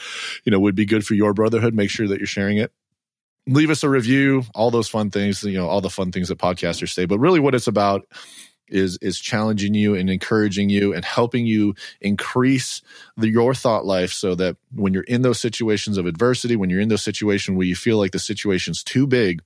[0.45, 2.73] you know would be good for your brotherhood, make sure that you're sharing it.
[3.47, 6.39] Leave us a review all those fun things you know all the fun things that
[6.39, 7.07] podcasters say.
[7.07, 8.07] But really what it's about
[8.69, 12.83] is is challenging you and encouraging you and helping you increase
[13.17, 16.81] the, your thought life so that when you're in those situations of adversity when you're
[16.81, 19.41] in those situations where you feel like the situation's too big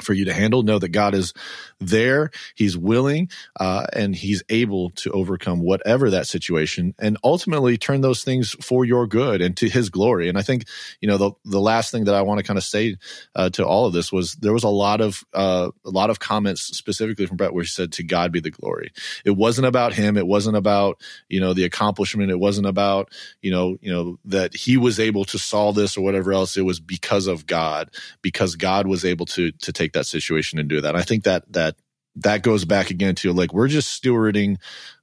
[0.00, 0.62] for you to handle.
[0.62, 1.32] Know that God is
[1.80, 8.00] there, He's willing, uh, and He's able to overcome whatever that situation, and ultimately turn
[8.00, 10.28] those things for your good and to His glory.
[10.28, 10.64] And I think
[11.00, 12.96] you know the the last thing that I want to kind of say
[13.34, 16.18] uh, to all of this was there was a lot of uh, a lot of
[16.18, 18.92] comments specifically from Brett where he said, "To God be the glory."
[19.24, 20.16] It wasn't about him.
[20.16, 22.30] It wasn't about you know the accomplishment.
[22.30, 26.02] It wasn't about you know you know that he was able to solve this or
[26.02, 26.56] whatever else.
[26.56, 27.90] It was because of God,
[28.22, 30.90] because God was able to to take take that situation and do that.
[30.90, 31.76] And I think that that
[32.16, 34.56] that goes back again to like we're just stewarding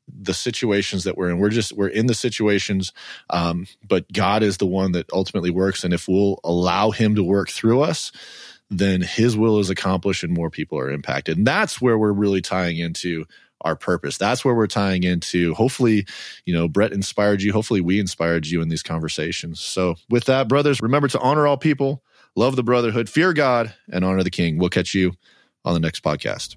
[0.08, 1.40] the situations that we're in.
[1.40, 2.92] We're just we're in the situations,
[3.30, 5.84] um, but God is the one that ultimately works.
[5.84, 8.12] And if we'll allow Him to work through us,
[8.70, 11.38] then His will is accomplished and more people are impacted.
[11.38, 13.26] And that's where we're really tying into
[13.62, 14.18] our purpose.
[14.18, 15.54] That's where we're tying into.
[15.54, 16.06] Hopefully,
[16.46, 17.54] you know, Brett inspired you.
[17.54, 19.62] Hopefully, we inspired you in these conversations.
[19.62, 22.04] So, with that, brothers, remember to honor all people
[22.36, 24.58] Love the brotherhood, fear God, and honor the king.
[24.58, 25.14] We'll catch you
[25.66, 26.56] on the next podcast.